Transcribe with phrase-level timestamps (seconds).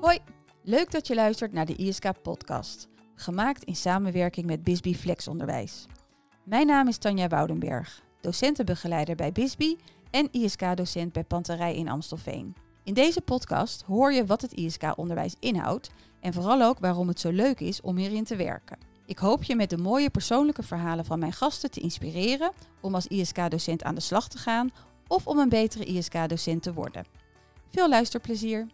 [0.00, 0.18] Hoi,
[0.62, 5.86] leuk dat je luistert naar de ISK-podcast, gemaakt in samenwerking met Bisbee Flexonderwijs.
[6.44, 9.76] Mijn naam is Tanja Woudenberg, docentenbegeleider bij Bisbee
[10.10, 12.54] en ISK-docent bij Panterij in Amstelveen.
[12.84, 15.90] In deze podcast hoor je wat het ISK-onderwijs inhoudt
[16.20, 18.78] en vooral ook waarom het zo leuk is om hierin te werken.
[19.06, 23.06] Ik hoop je met de mooie persoonlijke verhalen van mijn gasten te inspireren om als
[23.06, 24.70] ISK-docent aan de slag te gaan
[25.06, 27.04] of om een betere ISK-docent te worden.
[27.70, 28.66] Veel luisterplezier!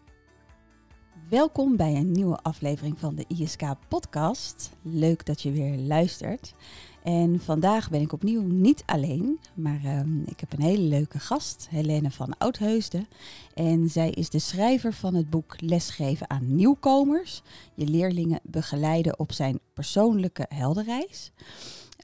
[1.28, 4.70] Welkom bij een nieuwe aflevering van de ISK-podcast.
[4.82, 6.54] Leuk dat je weer luistert.
[7.02, 11.66] En vandaag ben ik opnieuw niet alleen, maar ehm, ik heb een hele leuke gast,
[11.70, 13.08] Helene van Oudheusden.
[13.54, 17.42] En zij is de schrijver van het boek Lesgeven aan nieuwkomers.
[17.74, 21.32] Je leerlingen begeleiden op zijn persoonlijke helderreis.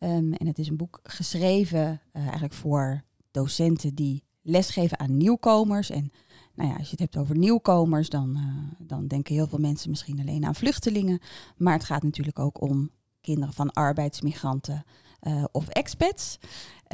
[0.02, 5.90] Um, en het is een boek geschreven uh, eigenlijk voor docenten die lesgeven aan nieuwkomers.
[5.90, 6.12] En
[6.60, 9.90] nou ja, als je het hebt over nieuwkomers, dan, uh, dan denken heel veel mensen
[9.90, 11.20] misschien alleen aan vluchtelingen.
[11.56, 14.84] Maar het gaat natuurlijk ook om kinderen van arbeidsmigranten
[15.22, 16.38] uh, of expats.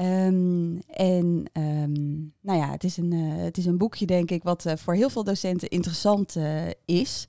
[0.00, 4.42] Um, en um, nou ja, het is, een, uh, het is een boekje, denk ik,
[4.42, 6.36] wat voor heel veel docenten interessant
[6.84, 7.28] is.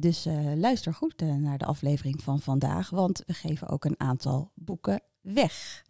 [0.00, 5.00] dus luister goed naar de aflevering van vandaag, want we geven ook een aantal boeken
[5.20, 5.84] weg.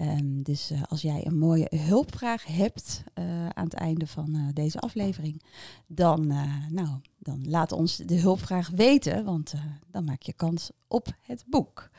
[0.00, 4.48] Um, dus uh, als jij een mooie hulpvraag hebt uh, aan het einde van uh,
[4.52, 5.42] deze aflevering,
[5.86, 6.26] dan,
[6.70, 9.54] nou, dan laat ons de hulpvraag weten, want
[9.90, 11.90] dan maak je kans op het boek.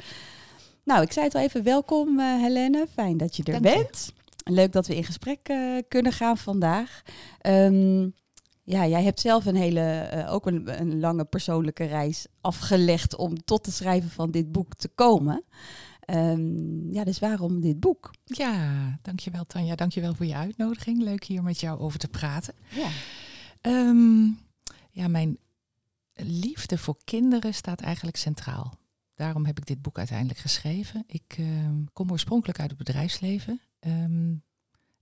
[0.83, 4.13] Nou, ik zei het al even, welkom Helene, fijn dat je er Dank bent.
[4.15, 4.51] Je.
[4.51, 5.53] Leuk dat we in gesprek
[5.87, 7.01] kunnen gaan vandaag.
[7.47, 8.13] Um,
[8.63, 13.65] ja, jij hebt zelf een hele, ook een, een lange persoonlijke reis afgelegd om tot
[13.65, 15.43] het schrijven van dit boek te komen.
[16.13, 18.11] Um, ja, dus waarom dit boek?
[18.23, 19.75] Ja, dankjewel Tanja.
[19.75, 21.01] Dankjewel voor je uitnodiging.
[21.01, 22.53] Leuk hier met jou over te praten.
[22.69, 22.89] Ja,
[23.61, 24.39] um,
[24.91, 25.37] ja mijn
[26.13, 28.73] liefde voor kinderen staat eigenlijk centraal.
[29.15, 31.03] Daarom heb ik dit boek uiteindelijk geschreven.
[31.07, 33.61] Ik um, kom oorspronkelijk uit het bedrijfsleven.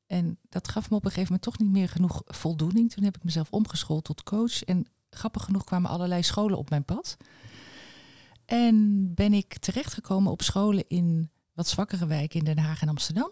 [0.08, 2.92] en dat gaf me op een gegeven moment toch niet meer genoeg voldoening.
[2.92, 4.64] Toen heb ik mezelf omgeschoold tot coach.
[4.64, 7.18] En grappig genoeg kwamen allerlei scholen op mijn pad.
[8.50, 13.32] En ben ik terechtgekomen op scholen in wat zwakkere wijken in Den Haag en Amsterdam.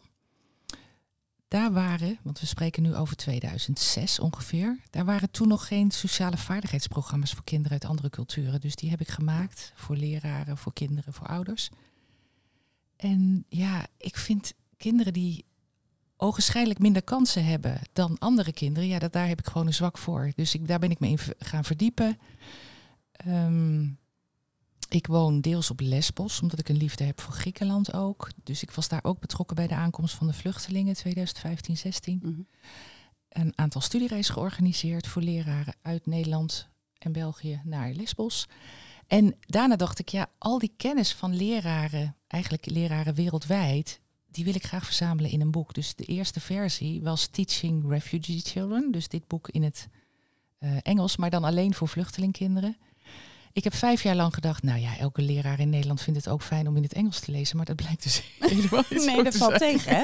[1.47, 6.37] Daar waren, want we spreken nu over 2006 ongeveer, daar waren toen nog geen sociale
[6.37, 8.61] vaardigheidsprogramma's voor kinderen uit andere culturen.
[8.61, 11.69] Dus die heb ik gemaakt voor leraren, voor kinderen, voor ouders.
[12.95, 15.45] En ja, ik vind kinderen die
[16.17, 19.97] ogenschijnlijk minder kansen hebben dan andere kinderen, ja, dat, daar heb ik gewoon een zwak
[19.97, 20.31] voor.
[20.35, 22.17] Dus ik, daar ben ik me in gaan verdiepen.
[23.27, 23.97] Um,
[24.87, 28.29] ik woon deels op Lesbos, omdat ik een liefde heb voor Griekenland ook.
[28.43, 32.19] Dus ik was daar ook betrokken bij de aankomst van de vluchtelingen 2015, 16.
[32.23, 32.47] Mm -hmm.
[33.29, 38.47] Een aantal studiereizen georganiseerd voor leraren uit Nederland en België naar Lesbos.
[39.07, 43.99] En daarna dacht ik, ja, al die kennis van leraren, eigenlijk leraren wereldwijd,
[44.31, 45.73] die wil ik graag verzamelen in een boek.
[45.73, 49.87] Dus de eerste versie was Teaching Refugee Children, dus dit boek in het
[50.59, 52.77] uh, Engels, maar dan alleen voor vluchtelingkinderen.
[53.57, 56.41] Ik heb vijf jaar lang gedacht, nou ja, elke leraar in Nederland vindt het ook
[56.41, 59.35] fijn om in het Engels te lezen, maar dat blijkt dus helemaal niet Nee, dat
[59.35, 59.77] valt zijn.
[59.77, 60.03] tegen, hè?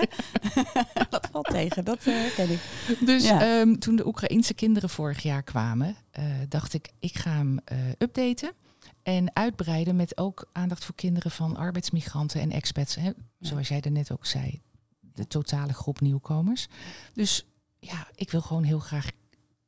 [1.09, 2.59] dat valt tegen, dat uh, ken ik.
[3.05, 3.59] Dus ja.
[3.59, 7.77] um, toen de Oekraïense kinderen vorig jaar kwamen, uh, dacht ik, ik ga hem uh,
[7.97, 8.51] updaten
[9.03, 12.95] en uitbreiden met ook aandacht voor kinderen van arbeidsmigranten en expats.
[12.95, 13.11] Hè?
[13.39, 14.61] Zoals jij er net ook zei,
[14.99, 16.67] de totale groep nieuwkomers.
[17.13, 17.45] Dus
[17.79, 19.09] ja, ik wil gewoon heel graag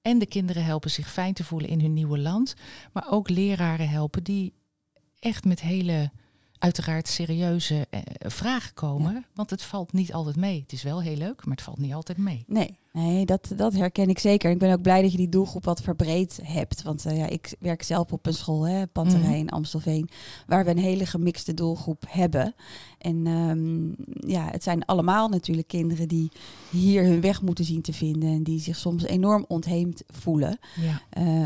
[0.05, 2.53] en de kinderen helpen zich fijn te voelen in hun nieuwe land.
[2.93, 4.53] Maar ook leraren helpen die
[5.19, 6.11] echt met hele,
[6.57, 9.13] uiteraard serieuze eh, vragen komen.
[9.13, 9.23] Ja.
[9.33, 10.61] Want het valt niet altijd mee.
[10.61, 12.43] Het is wel heel leuk, maar het valt niet altijd mee.
[12.47, 14.51] Nee, nee dat, dat herken ik zeker.
[14.51, 16.81] Ik ben ook blij dat je die doelgroep wat verbreed hebt.
[16.81, 19.33] Want uh, ja, ik werk zelf op een school, hè, Panterij mm.
[19.33, 20.09] in Amstelveen,
[20.47, 22.55] waar we een hele gemixte doelgroep hebben.
[22.97, 23.95] En um,
[24.28, 26.31] ja, het zijn allemaal natuurlijk kinderen die
[26.69, 28.29] hier hun weg moeten zien te vinden.
[28.29, 30.59] En die zich soms enorm ontheemd voelen.
[30.75, 31.02] Ja.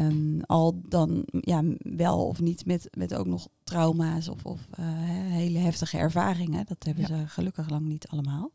[0.06, 4.86] Um, al dan ja, wel of niet met, met ook nog trauma's of, of uh,
[5.32, 6.66] hele heftige ervaringen.
[6.68, 7.18] Dat hebben ja.
[7.18, 8.52] ze gelukkig lang niet allemaal.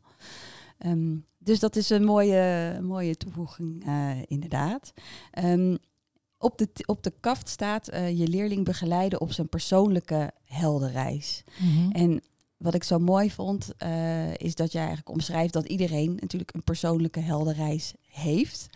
[0.85, 4.93] Um, dus dat is een mooie, mooie toevoeging, uh, inderdaad.
[5.43, 5.77] Um,
[6.37, 11.43] op, de, op de kaft staat uh, je leerling begeleiden op zijn persoonlijke heldenreis.
[11.59, 11.91] Mm -hmm.
[11.91, 12.21] En
[12.57, 16.63] wat ik zo mooi vond, uh, is dat jij eigenlijk omschrijft dat iedereen natuurlijk een
[16.63, 18.69] persoonlijke heldenreis heeft.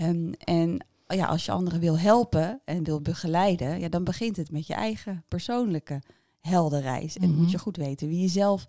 [0.00, 4.50] Um, en ja, als je anderen wil helpen en wil begeleiden, ja, dan begint het
[4.50, 6.02] met je eigen persoonlijke
[6.40, 7.16] heldenreis.
[7.16, 7.42] En mm -hmm.
[7.42, 8.66] moet je goed weten wie je zelf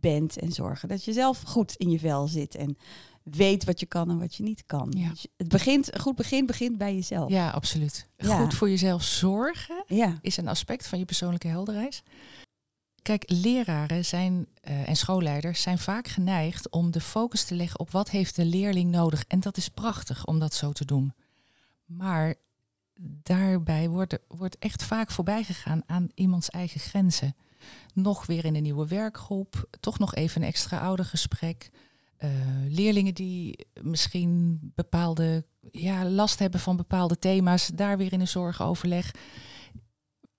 [0.00, 2.54] bent en zorgen dat je zelf goed in je vel zit.
[2.54, 2.78] En
[3.22, 4.92] weet wat je kan en wat je niet kan.
[4.96, 5.08] Ja.
[5.10, 7.30] Dus het begint, een goed begin begint bij jezelf.
[7.30, 8.08] Ja, absoluut.
[8.16, 8.38] Ja.
[8.40, 10.18] Goed voor jezelf zorgen Ja.
[10.20, 12.02] is een aspect van je persoonlijke helderheid.
[13.02, 17.90] Kijk, leraren zijn, eh, en schoolleiders zijn vaak geneigd om de focus te leggen op
[17.90, 19.24] wat heeft de leerling nodig.
[19.28, 21.14] En dat is prachtig om dat zo te doen.
[21.84, 22.34] Maar
[23.22, 27.36] daarbij wordt, wordt echt vaak voorbij gegaan aan iemands eigen grenzen.
[27.96, 31.70] Nog weer in een nieuwe werkgroep, toch nog even een extra oudergesprek.
[32.16, 32.30] Eh,
[32.68, 39.10] leerlingen die misschien bepaalde ja, last hebben van bepaalde thema's, daar weer in een zorgoverleg.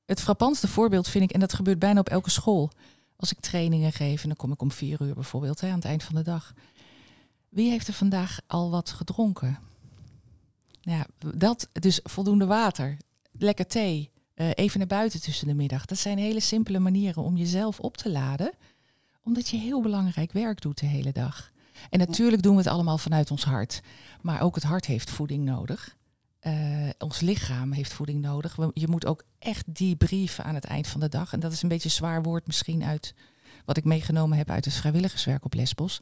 [0.06, 2.71] Het frappantste voorbeeld vind ik, en dat gebeurt bijna op elke school,
[3.15, 5.86] als ik trainingen geef, en dan kom ik om vier uur bijvoorbeeld, hè, aan het
[5.86, 6.54] eind van de dag.
[7.50, 9.59] Wie heeft er vandaag al wat gedronken?
[10.81, 11.06] Ja,
[11.36, 12.98] dat, dus voldoende water,
[13.31, 15.86] lekker thee, eh, even naar buiten tussen de middag.
[15.86, 18.51] Dat zijn hele simpele manieren om jezelf op te laden,
[19.24, 21.51] omdat je heel belangrijk werk doet de hele dag.
[21.89, 23.81] En natuurlijk doen we het allemaal vanuit ons hart.
[24.22, 25.98] Maar ook het hart heeft voeding nodig.
[26.39, 28.57] Eh, ons lichaam heeft voeding nodig.
[28.74, 31.33] Je moet ook echt debriefen aan het eind van de dag.
[31.33, 33.13] En dat is een beetje een zwaar woord misschien uit
[33.66, 36.00] wat ik meegenomen heb uit het vrijwilligerswerk op Lesbos.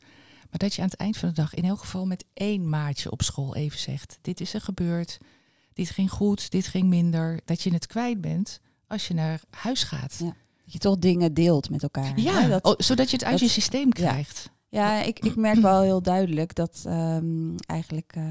[0.49, 3.11] Maar dat je aan het eind van de dag in elk geval met één maatje
[3.11, 5.17] op school even zegt: Dit is er gebeurd.
[5.75, 7.39] Dit ging goed, dit ging minder.
[7.45, 10.15] Dat je het kwijt bent als je naar huis gaat.
[10.19, 10.25] Ja.
[10.63, 12.19] Dat je toch dingen deelt met elkaar.
[12.19, 14.49] Ja, dat, oh, zodat je het uit dat- je systeem krijgt.
[14.75, 18.23] Ja, ik, ik merk wel heel duidelijk dat ehm, eigenlijk, eh,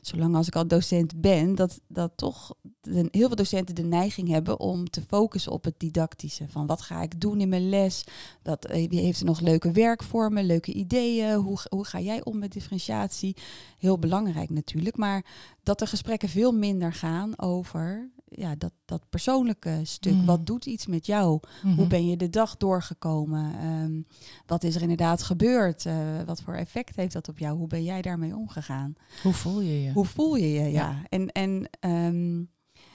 [0.00, 2.54] zolang als ik al docent ben, dat, dat toch
[2.90, 6.48] heel veel docenten de neiging hebben om te focussen op het didactische.
[6.48, 8.04] Van wat ga ik doen in mijn les?
[8.42, 11.34] Dat, eh, heeft er nog leuke werkvormen, leuke ideeën?
[11.34, 13.36] Hoe, hoe ga jij om met differentiatie?
[13.78, 14.96] Heel belangrijk natuurlijk.
[14.96, 15.24] Maar
[15.62, 20.12] dat de gesprekken veel minder gaan over ja, dat, dat persoonlijke stuk.
[20.14, 20.24] Mm.
[20.26, 21.40] Wat doet iets met jou?
[21.62, 21.88] Hoe Mhm.
[21.88, 23.58] ben je de dag doorgekomen?
[23.58, 24.02] Ehm,
[24.46, 25.86] wat is er inderdaad gebeurd?
[25.86, 25.94] Eh,
[26.26, 27.58] wat voor effect heeft dat op jou?
[27.58, 28.94] Hoe ben jij daarmee omgegaan?
[29.22, 29.92] Hoe voel je je?
[29.92, 30.62] Hoe voel je je?
[30.62, 30.70] Ja.
[30.70, 31.02] Ja.
[31.08, 32.42] En, en ehm,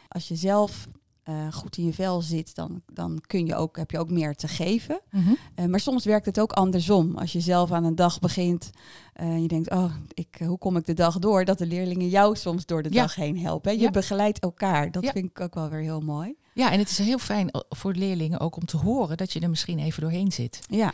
[0.07, 0.87] als je zelf
[1.27, 4.35] eh, goed in je vel zit, dan, dan kun je ook, heb je ook meer
[4.35, 4.99] te geven.
[5.11, 5.33] Mhm.
[5.55, 7.15] Eh, maar soms werkt het ook andersom.
[7.17, 8.69] Als je zelf aan een dag begint
[9.13, 11.45] eh, en je denkt, oh, ik, hoe kom ik de dag door?
[11.45, 13.01] Dat de leerlingen jou soms door de Ja.
[13.01, 13.73] dag heen helpen.
[13.73, 13.89] Je Ja.
[13.91, 14.91] begeleidt elkaar.
[14.91, 15.11] Dat Ja.
[15.11, 16.35] vind ik ook wel weer heel mooi.
[16.53, 19.49] Ja, en het is heel fijn voor leerlingen ook om te horen dat je er
[19.49, 20.59] misschien even doorheen zit.
[20.69, 20.93] Ja,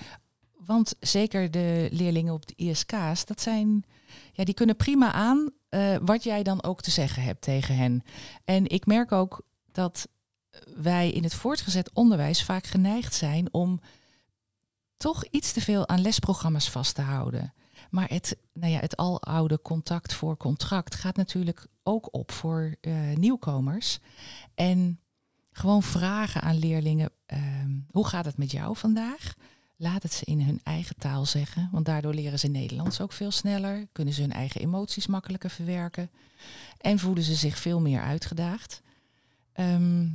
[0.66, 3.84] Want zeker de leerlingen op de ISK's, dat zijn,
[4.32, 5.50] ja, die kunnen prima aan
[6.02, 8.04] wat jij dan ook te zeggen hebt tegen hen.
[8.46, 9.42] En ik merk ook
[9.72, 10.08] dat
[10.76, 13.80] wij in het voortgezet onderwijs vaak geneigd zijn om
[14.98, 17.54] toch iets te veel aan lesprogramma's vast te houden.
[17.90, 22.94] Maar het, nou ja, het aloude contact voor contract gaat natuurlijk ook op voor eh,
[23.16, 24.00] nieuwkomers.
[24.56, 25.00] En
[25.52, 29.34] gewoon vragen aan leerlingen, ehm, hoe gaat het met jou vandaag?
[29.76, 33.32] Laat het ze in hun eigen taal zeggen, want daardoor leren ze Nederlands ook veel
[33.32, 36.10] sneller, kunnen ze hun eigen emoties makkelijker verwerken
[36.78, 38.82] en voelen ze zich veel meer uitgedaagd.
[39.54, 40.08] Ehm,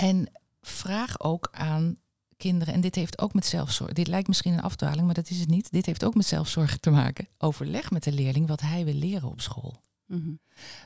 [0.00, 0.30] en
[0.60, 1.96] vraag ook aan
[2.36, 5.40] kinderen, en dit heeft ook met zelfzorg, dit lijkt misschien een afdwaling, maar dat is
[5.40, 5.70] het niet.
[5.70, 7.28] Dit heeft ook met zelfzorg te maken.
[7.38, 9.80] Overleg met de leerling wat hij wil leren op school.
[10.06, 10.30] Mhm.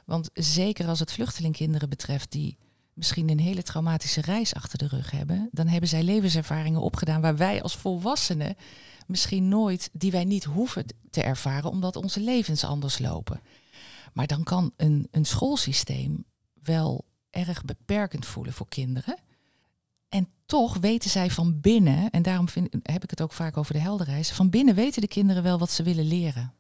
[0.05, 2.57] Want zeker als het vluchtelingkinderen betreft die
[2.93, 7.37] misschien een hele traumatische reis achter de rug hebben, dan hebben zij levenservaringen opgedaan waar
[7.37, 8.57] wij als volwassenen
[9.07, 13.41] misschien nooit, die wij niet hoeven te ervaren, omdat onze levens anders lopen.
[14.13, 16.25] Maar dan kan een, een schoolsysteem
[16.63, 19.17] wel erg beperkend voelen voor kinderen.
[20.09, 23.73] En toch weten zij van binnen, en daarom vind, heb ik het ook vaak over
[23.73, 26.53] de helderreis, van binnen weten de kinderen wel wat ze willen leren.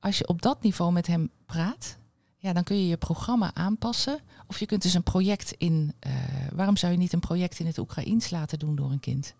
[0.00, 1.98] Als je op dat niveau met hem praat,
[2.36, 4.20] ja, dan kun je je programma aanpassen.
[4.46, 5.94] Of je kunt dus een project in.
[5.98, 6.12] eh,
[6.52, 9.34] waarom zou je niet een project in het Oekraïens laten doen door een kind?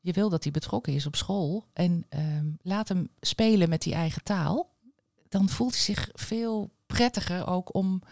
[0.00, 3.94] Je wil dat hij betrokken is op school en ehm, laat hem spelen met die
[3.94, 4.70] eigen taal.
[5.28, 8.02] Dan voelt hij zich veel prettiger ook om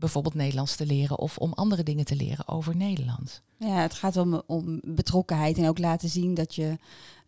[0.00, 3.42] bijvoorbeeld Nederlands te leren of om andere dingen te leren over Nederland.
[3.56, 6.78] Ja, het gaat om, om betrokkenheid en ook laten zien dat je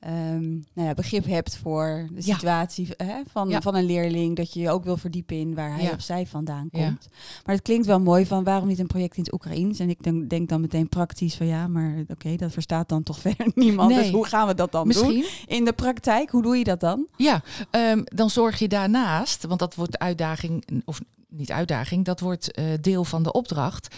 [0.00, 2.34] ehm, nou ja, begrip hebt voor de Ja.
[2.34, 3.60] situatie hè, van, Ja.
[3.60, 4.36] van een leerling.
[4.36, 7.08] Dat je je ook wil verdiepen in waar hij of zij vandaan komt.
[7.44, 9.78] Maar het klinkt wel mooi van waarom niet een project in het Oekraïens?
[9.78, 13.18] En ik denk, denk dan meteen praktisch van ja, maar oké, dat verstaat dan toch
[13.26, 13.90] verder niemand.
[13.90, 13.98] Nee.
[14.02, 15.06] Dus hoe gaan we dat dan doen?
[15.06, 17.06] Misschien In de praktijk, hoe doe je dat dan?
[17.16, 21.00] Ja, ehm, dan zorg je daarnaast, want dat wordt de uitdaging, of
[21.32, 23.94] niet uitdaging, dat wordt eh, deel van de opdracht.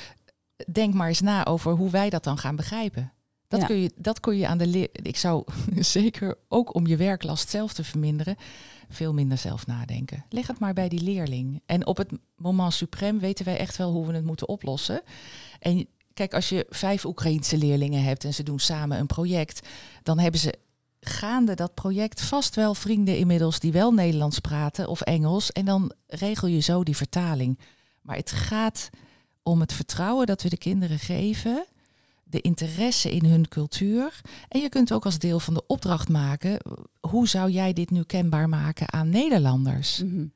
[0.72, 3.12] Denk maar eens na over hoe wij dat dan gaan begrijpen.
[3.48, 3.66] Dat, Ja.
[3.66, 4.88] kun, je, dat kun je aan de leer.
[4.92, 5.44] Ik zou
[5.78, 8.36] zeker ook om je werklast zelf te verminderen,
[8.88, 10.24] veel minder zelf nadenken.
[10.28, 11.62] Leg het maar bij die leerling.
[11.66, 15.02] En op het moment suprem weten wij echt wel hoe we het moeten oplossen.
[15.60, 19.68] En kijk, als je vijf Oekraïense leerlingen hebt en ze doen samen een project,
[20.02, 20.54] dan hebben ze
[21.06, 25.52] gaande dat project vast wel vrienden inmiddels die wel Nederlands praten of Engels.
[25.52, 27.58] En dan regel je zo die vertaling.
[28.02, 28.90] Maar het gaat
[29.42, 31.66] om het vertrouwen dat we de kinderen geven,
[32.24, 34.20] de interesse in hun cultuur.
[34.48, 36.58] En je kunt ook als deel van de opdracht maken,
[37.00, 40.02] hoe zou jij dit nu kenbaar maken aan Nederlanders?
[40.02, 40.26] Mhm.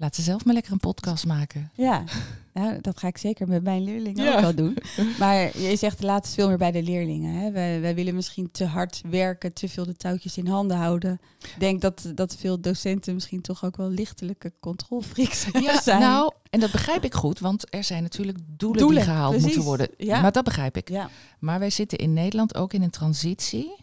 [0.00, 1.70] Laat ze zelf maar lekker een podcast maken.
[1.74, 2.04] Ja,
[2.54, 4.34] nou, dat ga ik zeker met mijn leerlingen Ja.
[4.34, 4.76] ook wel doen.
[5.18, 7.34] Maar je zegt laat het veel meer bij de leerlingen.
[7.34, 7.50] Hè?
[7.50, 11.20] Wij, wij willen misschien te hard werken, te veel de touwtjes in handen houden.
[11.42, 15.40] Ik denk dat, dat veel docenten misschien toch ook wel lichtelijke controlfreaks
[15.84, 16.00] zijn.
[16.00, 19.46] nou, en dat begrijp ik goed, want er zijn natuurlijk doelen, Doelen, die gehaald precies.
[19.46, 19.88] moeten worden.
[19.96, 20.20] Ja.
[20.20, 20.88] Maar dat begrijp ik.
[20.88, 21.10] ja.
[21.38, 23.74] Maar wij zitten in Nederland ook in een transitie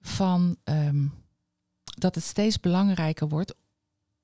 [0.00, 1.06] van ehm,
[1.98, 3.54] dat het steeds belangrijker wordt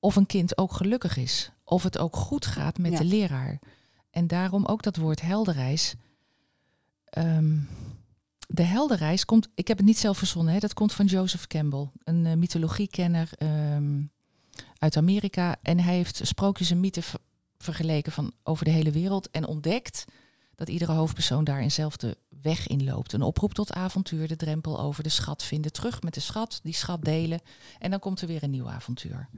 [0.07, 1.51] of een kind ook gelukkig is.
[1.63, 2.97] Of het ook goed gaat met Ja.
[2.97, 3.59] de leraar.
[4.09, 5.95] En daarom ook dat woord helderreis.
[7.03, 7.57] Ehm,
[8.47, 11.89] de helderreis komt, ik heb het niet zelf verzonnen, hè, dat komt van Joseph Campbell,
[12.03, 14.01] een eh, mythologiekenner ehm,
[14.77, 15.55] uit Amerika.
[15.61, 17.19] En hij heeft sprookjes en mythen ver-
[17.57, 20.05] vergeleken van over de hele wereld en ontdekt
[20.55, 23.13] dat iedere hoofdpersoon daar eenzelfde weg in loopt.
[23.13, 26.73] Een oproep tot avontuur, de drempel over de schat vinden, terug met de schat, die
[26.73, 27.39] schat delen
[27.79, 29.29] en dan komt er weer een nieuw avontuur.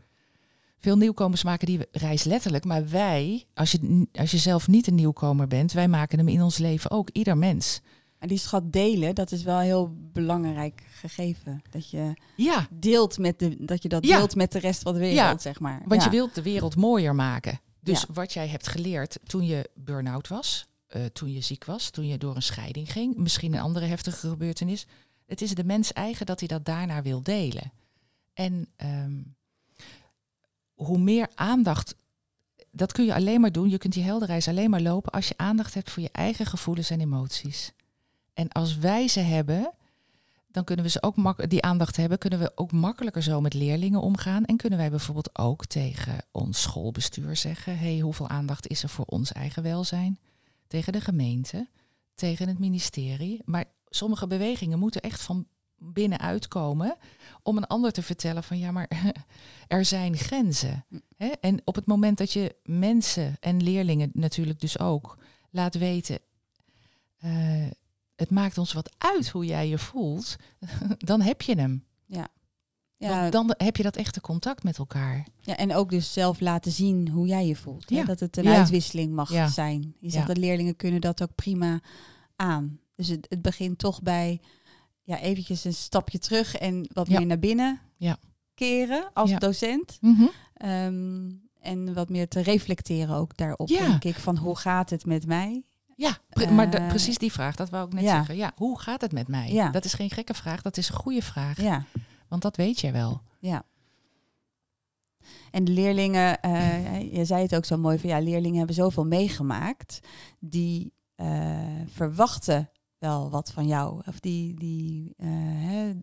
[0.80, 4.96] Veel nieuwkomers maken die reis letterlijk, maar wij, als je, als je zelf niet een
[4.96, 7.82] nieuwkomer bent, wij maken hem in ons leven ook, ieder mens.
[8.20, 11.62] En die schat delen, dat is wel een heel belangrijk gegeven.
[11.70, 14.18] Dat je Ja, deelt met de, dat je dat Ja.
[14.18, 15.82] deelt met de rest van de wereld, Ja, zeg maar.
[15.86, 17.60] Want je wilt de wereld mooier maken.
[17.82, 22.08] Dus wat jij hebt geleerd toen je burn-out was, eh, toen je ziek was, toen
[22.08, 24.88] je door een scheiding ging, misschien een andere heftige gebeurtenis.
[25.26, 27.72] Het is de mens eigen dat hij dat daarna wil delen.
[28.34, 29.18] En ehm,
[30.86, 31.96] hoe meer aandacht,
[32.72, 33.70] dat kun je alleen maar doen.
[33.70, 36.90] Je kunt die helderreis alleen maar lopen als je aandacht hebt voor je eigen gevoelens
[36.90, 37.72] en emoties.
[38.34, 39.74] En als wij ze hebben,
[40.52, 44.02] dan kunnen we ze ook die aandacht hebben, kunnen we ook makkelijker zo met leerlingen
[44.02, 44.46] omgaan.
[44.46, 48.90] En kunnen wij bijvoorbeeld ook tegen ons schoolbestuur zeggen: hé, hey, hoeveel aandacht is er
[48.90, 50.20] voor ons eigen welzijn?
[50.68, 51.68] Tegen de gemeente,
[52.16, 53.42] tegen het ministerie.
[53.46, 55.48] Maar sommige bewegingen moeten echt van
[55.80, 56.96] binnenuit komen
[57.44, 58.90] om een ander te vertellen van ja, maar
[59.68, 60.86] er zijn grenzen.
[61.18, 61.28] Hè?
[61.28, 65.18] En op het moment dat je mensen en leerlingen natuurlijk dus ook
[65.50, 66.20] laat weten,
[67.18, 67.32] eh,
[68.16, 70.36] het maakt ons wat uit hoe jij je voelt,
[70.98, 71.84] dan heb je hem.
[72.06, 72.28] ja,
[73.20, 75.28] Want dan heb je dat echte contact met elkaar.
[75.42, 77.90] ja, en ook dus zelf laten zien hoe jij je voelt.
[77.90, 77.96] hè?
[77.96, 78.04] Ja.
[78.06, 78.56] Dat het een Ja.
[78.58, 79.48] uitwisseling mag Ja.
[79.48, 79.96] zijn.
[80.00, 80.34] Je zegt Ja.
[80.34, 81.80] dat leerlingen kunnen dat ook prima
[82.36, 82.80] aan.
[82.96, 84.42] Dus het, het begint toch bij
[85.10, 87.18] ja, eventjes een stapje terug en wat Ja.
[87.18, 88.18] meer naar binnen Ja.
[88.54, 89.38] keren als Ja.
[89.38, 90.00] docent.
[90.54, 91.30] Ehm,
[91.62, 94.16] en wat meer te reflecteren ook daarop, denk ik.
[94.16, 95.64] Van hoe gaat het met mij?
[95.96, 98.36] Ja, pre- maar de- Eh, precies die vraag, dat wou ik net zeggen.
[98.36, 99.52] Ja, hoe gaat het met mij?
[99.52, 99.70] Ja.
[99.70, 101.62] Dat is geen gekke vraag, dat is een goede vraag.
[101.62, 101.86] Ja,
[102.28, 103.22] Want dat weet jij wel.
[103.40, 103.64] ja.
[105.52, 109.06] En de leerlingen, eh, je zei het ook zo mooi, van ja, leerlingen hebben zoveel
[109.06, 110.00] meegemaakt.
[110.40, 114.02] Die eh, verwachten wel wat van jou.
[114.06, 115.94] Of die, die, eh, hè,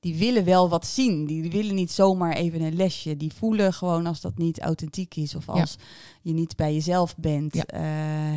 [0.00, 1.26] die willen wel wat zien.
[1.26, 3.16] Die willen niet zomaar even een lesje.
[3.16, 5.34] Die voelen gewoon als dat niet authentiek is.
[5.34, 5.76] Of als
[6.22, 7.54] je niet bij jezelf bent.
[7.54, 7.64] Ja.
[7.64, 7.80] eh,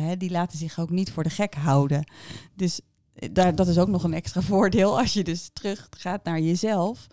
[0.06, 2.10] hè, die laten zich ook niet voor de gek houden.
[2.54, 2.80] Dus
[3.14, 4.98] eh, daar, dat is ook nog een extra voordeel.
[4.98, 7.06] Als je dus terug gaat naar jezelf.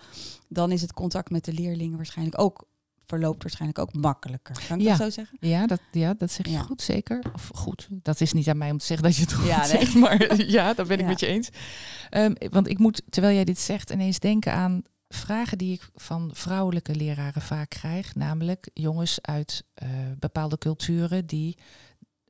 [0.49, 2.66] Dan is het contact met de leerlingen waarschijnlijk ook
[3.07, 4.55] verloopt waarschijnlijk ook makkelijker.
[4.67, 4.89] Kan ik Ja.
[4.89, 5.37] dat zo zeggen?
[5.41, 6.61] Ja, dat, ja, dat zeg je Ja.
[6.61, 7.23] goed, zeker.
[7.33, 9.57] Of goed, dat is niet aan mij om te zeggen dat je het goed Ja,
[9.59, 9.67] nee.
[9.67, 9.93] zegt.
[9.95, 11.49] Maar ja, dat ben ik met je eens.
[12.09, 16.29] Ehm, want ik moet, terwijl jij dit zegt, ineens denken aan vragen die ik van
[16.33, 18.15] vrouwelijke leraren vaak krijg.
[18.15, 21.57] Namelijk jongens uit eh, bepaalde culturen die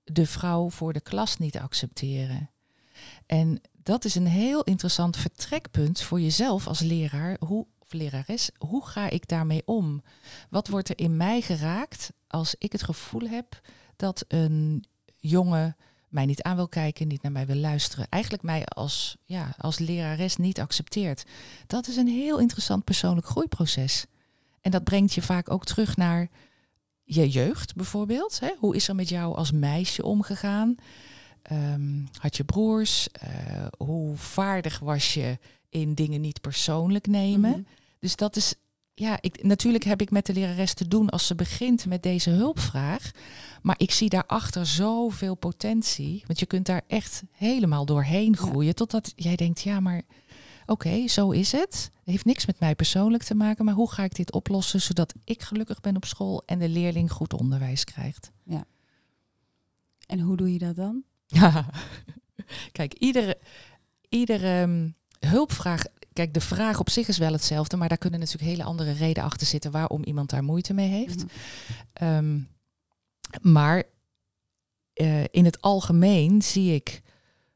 [0.04, 2.50] de vrouw voor de klas niet accepteren.
[3.26, 7.36] En dat is een heel interessant vertrekpunt voor jezelf als leraar.
[7.40, 10.02] Hoe, lerares, hoe ga ik daarmee om?
[10.50, 13.62] Wat wordt er in mij geraakt als ik het gevoel heb
[13.96, 14.86] dat een
[15.18, 15.76] jongen
[16.08, 19.80] mij niet aan wil kijken, niet naar mij wil luisteren, eigenlijk mij als, ja, als
[19.80, 21.24] lerares niet accepteert?
[21.68, 24.06] Dat is een heel interessant persoonlijk groeiproces.
[24.62, 26.30] En dat brengt je vaak ook terug naar
[27.04, 28.40] je jeugd bijvoorbeeld.
[28.40, 28.52] Hè?
[28.60, 30.76] Hoe is er met jou als meisje omgegaan?
[31.42, 33.10] Ehm, had je broers?
[33.12, 35.38] Eh, hoe vaardig was je
[35.70, 37.50] in dingen niet persoonlijk nemen?
[37.52, 37.62] Mhm.
[38.00, 38.54] Dus dat is,
[38.94, 42.30] ja, ik, natuurlijk heb ik met de lerares te doen als ze begint met deze
[42.30, 43.12] hulpvraag.
[43.62, 46.24] Maar ik zie daarachter zoveel potentie.
[46.28, 48.38] Want je kunt daar echt helemaal doorheen Ja.
[48.38, 48.76] groeien.
[48.76, 50.02] Totdat jij denkt, ja, maar
[50.66, 51.90] oké, zo is het.
[51.94, 53.66] Het heeft niks met mij persoonlijk te maken.
[53.66, 57.12] Maar hoe ga ik dit oplossen zodat ik gelukkig ben op school en de leerling
[57.12, 58.32] goed onderwijs krijgt?
[60.08, 61.04] En hoe doe je dat dan?
[61.26, 61.66] Ja,
[62.72, 63.38] kijk, iedere,
[64.10, 65.84] iedere ehm, hulpvraag.
[66.14, 69.30] kijk, de vraag op zich is wel hetzelfde, maar daar kunnen natuurlijk hele andere redenen
[69.30, 71.24] achter zitten waarom iemand daar moeite mee heeft.
[71.24, 71.28] Mhm.
[71.94, 72.40] Ehm,
[73.42, 73.84] maar
[74.94, 77.02] eh, in het algemeen zie ik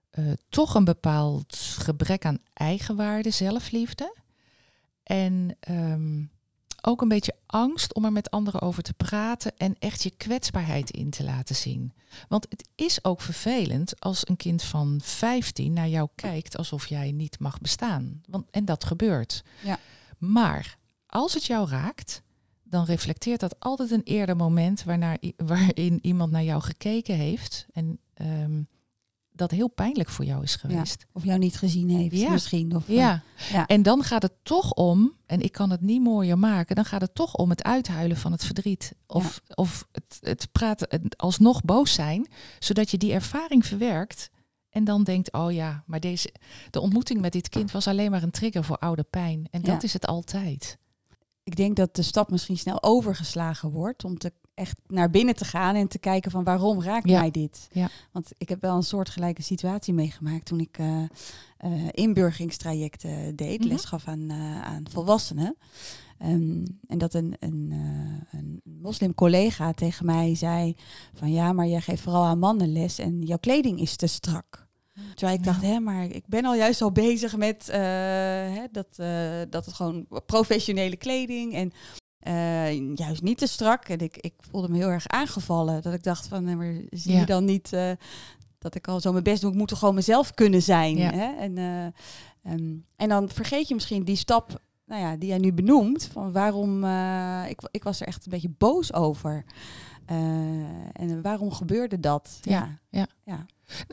[0.09, 4.15] eh, toch een bepaald gebrek aan eigenwaarde, zelfliefde.
[5.03, 6.23] En ehm,
[6.81, 10.89] ook een beetje angst om er met anderen over te praten en echt je kwetsbaarheid
[10.89, 11.93] in te laten zien.
[12.27, 17.11] Want het is ook vervelend als een kind van 15 naar jou kijkt alsof jij
[17.11, 18.21] niet mag bestaan.
[18.29, 19.43] Want, en dat gebeurt.
[19.63, 19.79] Ja.
[20.17, 22.21] Maar als het jou raakt,
[22.63, 27.65] dan reflecteert dat altijd een eerder moment waarnaar, waarin iemand naar jou gekeken heeft.
[27.71, 28.61] En ehm,
[29.33, 31.05] dat heel pijnlijk voor jou is geweest.
[31.13, 32.29] Of jou niet gezien heeft Ja.
[32.31, 32.75] misschien.
[32.75, 33.23] Of, eh, Ja.
[33.51, 33.65] Ja.
[33.67, 37.01] en dan gaat het toch om, en ik kan het niet mooier maken, dan gaat
[37.01, 38.93] het toch om het uithuilen van het verdriet.
[39.07, 42.27] Of, of het, het praten, het alsnog boos zijn,
[42.59, 44.29] zodat je die ervaring verwerkt.
[44.69, 46.33] En dan denkt, oh ja, maar deze,
[46.69, 49.47] de ontmoeting met dit kind was alleen maar een trigger voor oude pijn.
[49.51, 49.81] En dat Ja.
[49.81, 50.79] is het altijd.
[51.43, 55.45] ik denk dat de stap misschien snel overgeslagen wordt om te echt naar binnen te
[55.45, 57.19] gaan en te kijken van waarom raakt Ja.
[57.19, 57.67] mij dit?
[57.71, 57.89] Ja.
[58.11, 61.03] Want ik heb wel een soortgelijke situatie meegemaakt toen ik eh
[61.57, 63.67] eh, inburgeringstrajecten deed, Mhm.
[63.67, 65.55] les gaf aan, eh, aan volwassenen.
[66.17, 67.73] Ehm, en dat een, een,
[68.31, 70.75] een moslim-collega tegen mij zei
[71.13, 74.67] van ja, maar jij geeft vooral aan mannen les en jouw kleding is te strak.
[75.15, 75.67] Terwijl ik dacht, Ja.
[75.67, 78.95] hè, maar ik ben al juist al bezig met hè, dat,
[79.49, 81.71] dat het gewoon professionele kleding en
[82.21, 83.87] eh, juist niet te strak.
[83.87, 85.81] En ik, ik voelde me heel erg aangevallen.
[85.81, 87.19] Dat ik dacht van, nee, maar zie Ja.
[87.19, 87.91] je dan niet eh,
[88.59, 89.51] dat ik al zo mijn best doe?
[89.51, 90.97] Ik moet toch gewoon mezelf kunnen zijn.
[90.97, 91.11] Ja.
[91.11, 91.35] Hè?
[91.37, 91.85] En, eh,
[92.51, 96.09] ehm, en dan vergeet je misschien die stap nou ja, die jij nu benoemt.
[96.11, 99.45] Van waarom, eh, ik, ik was er echt een beetje boos over.
[100.05, 100.17] Eh,
[100.93, 102.37] en waarom gebeurde dat?
[102.41, 102.79] Ja.
[102.89, 103.07] ja.
[103.25, 103.45] Nou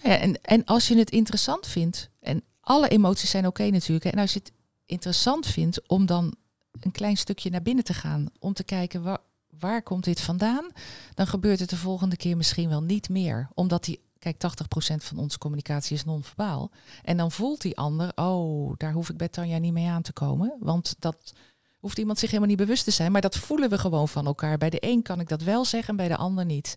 [0.03, 4.11] ja, en, en als je het interessant vindt, en alle emoties zijn oké natuurlijk, hè,
[4.11, 4.53] en als je het
[4.87, 6.35] interessant vindt om dan
[6.81, 9.19] een klein stukje naar binnen te gaan, om te kijken waar,
[9.59, 10.71] waar komt dit vandaan,
[11.15, 13.49] dan gebeurt het de volgende keer misschien wel niet meer.
[13.55, 16.71] Omdat die, kijk, 80% van onze communicatie is non-verbaal.
[17.03, 20.13] En dan voelt die ander, oh, daar hoef ik bij Tanja niet mee aan te
[20.13, 21.33] komen, want dat
[21.79, 24.59] hoeft iemand zich helemaal niet bewust te zijn, maar dat voelen we gewoon van elkaar.
[24.59, 26.77] Bij de een kan ik dat wel zeggen, bij de ander niet.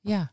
[0.00, 0.32] Ja.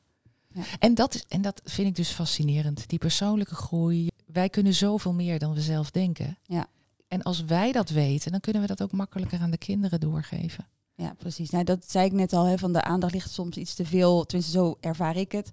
[0.53, 0.63] Ja.
[0.79, 2.89] En, dat is, en dat vind ik dus fascinerend.
[2.89, 4.07] Die persoonlijke groei.
[4.25, 6.37] Wij kunnen zoveel meer dan we zelf denken.
[6.43, 6.67] Ja.
[7.09, 10.67] En als wij dat weten, dan kunnen we dat ook makkelijker aan de kinderen doorgeven.
[10.95, 11.49] Ja, precies.
[11.49, 14.25] Nou, dat zei ik net al, hè, van de aandacht ligt soms iets te veel,
[14.25, 15.51] tenminste zo ervaar ik het,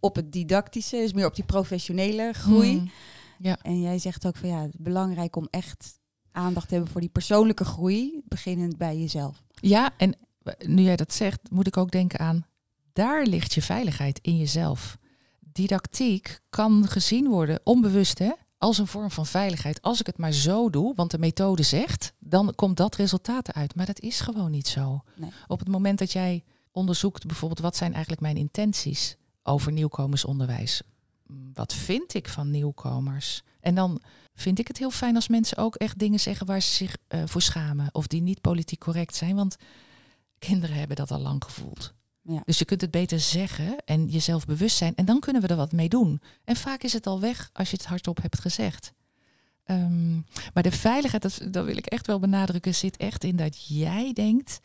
[0.00, 2.90] op het didactische, dus meer op die professionele groei.
[3.38, 3.56] Hmm.
[3.62, 5.98] En jij zegt ook van ja, het is belangrijk om echt
[6.32, 9.42] aandacht te hebben voor die persoonlijke groei, beginnend bij jezelf.
[9.54, 10.14] Ja, en
[10.66, 12.46] nu jij dat zegt, moet ik ook denken aan,
[12.92, 14.98] daar ligt je veiligheid in jezelf.
[15.40, 19.82] Didactiek kan gezien worden, onbewust hè, als een vorm van veiligheid.
[19.82, 23.74] Als ik het maar zo doe, want de methode zegt, dan komt dat resultaat uit.
[23.74, 25.02] Maar dat is gewoon niet zo.
[25.14, 25.30] Nee.
[25.46, 30.82] Op het moment dat jij onderzoekt bijvoorbeeld wat zijn eigenlijk mijn intenties over nieuwkomersonderwijs.
[31.26, 33.42] Mm, Wat vind ik van nieuwkomers?
[33.60, 34.00] En dan
[34.34, 37.22] vind ik het heel fijn als mensen ook echt dingen zeggen waar ze zich eh,
[37.24, 37.88] voor schamen.
[37.92, 39.36] Of die niet politiek correct zijn.
[39.36, 39.56] Want
[40.38, 41.94] kinderen hebben dat al lang gevoeld.
[42.28, 42.42] Ja.
[42.44, 44.94] Dus je kunt het beter zeggen en jezelf bewust zijn.
[44.94, 46.20] En dan kunnen we er wat mee doen.
[46.44, 48.92] En vaak is het al weg als je het hardop hebt gezegd.
[49.64, 50.14] Ehm,
[50.54, 54.12] maar de veiligheid, dat, dat wil ik echt wel benadrukken, zit echt in dat jij
[54.12, 54.58] denkt,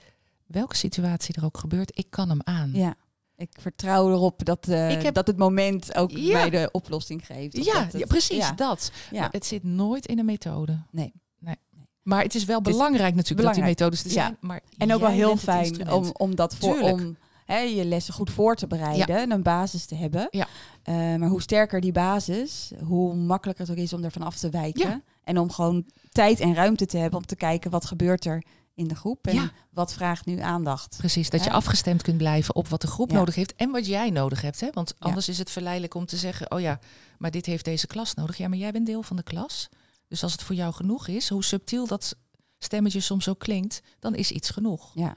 [0.45, 2.71] welke situatie er ook gebeurt, ik kan hem aan.
[2.73, 2.95] Ja.
[3.37, 6.33] Ik vertrouw erop dat, eh, Ik heb- dat het moment ook Ja.
[6.33, 7.65] mij de oplossing geeft.
[7.65, 8.91] Ja, het- ja, precies dat.
[9.11, 10.79] Maar het zit nooit in een methode.
[10.91, 11.13] Nee.
[11.39, 11.55] nee.
[12.01, 13.77] Maar het is wel Het is belangrijk natuurlijk belangrijk.
[13.77, 14.25] dat die methodes er Ja.
[14.27, 14.37] zijn.
[14.39, 16.93] Maar En ook wel heel fijn om, om dat voor Tuurlijk.
[16.99, 17.17] om
[17.51, 20.27] hè, je lessen goed voor te bereiden en een basis te hebben.
[20.31, 20.47] Ja.
[20.83, 24.49] Eh, maar hoe sterker die basis, hoe makkelijker het ook is om ervan af te
[24.49, 24.89] wijken.
[24.89, 25.01] Ja.
[25.23, 28.43] En om gewoon tijd en ruimte te hebben om te kijken wat gebeurt er
[28.75, 29.51] in de groep en Ja.
[29.69, 30.95] wat vraagt nu aandacht.
[30.97, 33.17] Precies, dat je afgestemd kunt blijven op wat de groep Ja.
[33.17, 34.59] nodig heeft en wat jij nodig hebt.
[34.59, 34.67] Hè?
[34.73, 35.05] Want Ja.
[35.05, 36.79] anders is het verleidelijk om te zeggen, oh ja,
[37.17, 38.37] maar dit heeft deze klas nodig.
[38.37, 39.69] Ja, maar jij bent deel van de klas.
[40.07, 42.15] Dus als het voor jou genoeg is, hoe subtiel dat
[42.59, 44.91] stemmetje soms ook klinkt, dan is iets genoeg.
[44.93, 45.13] Ja.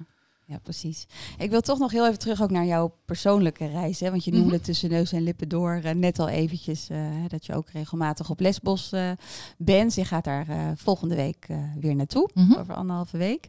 [0.46, 1.06] Ja, precies.
[1.38, 4.00] Ik wil toch nog heel even terug ook naar jouw persoonlijke reis.
[4.00, 4.10] Hè?
[4.10, 4.62] Want je noemde Mhm.
[4.64, 8.40] tussen neus en lippen door eh, net al eventjes eh, dat je ook regelmatig op
[8.40, 9.10] Lesbos eh,
[9.58, 9.94] bent.
[9.94, 11.46] Je gaat daar volgende week
[11.80, 12.54] weer naartoe, Mhm.
[12.54, 13.48] over anderhalve week.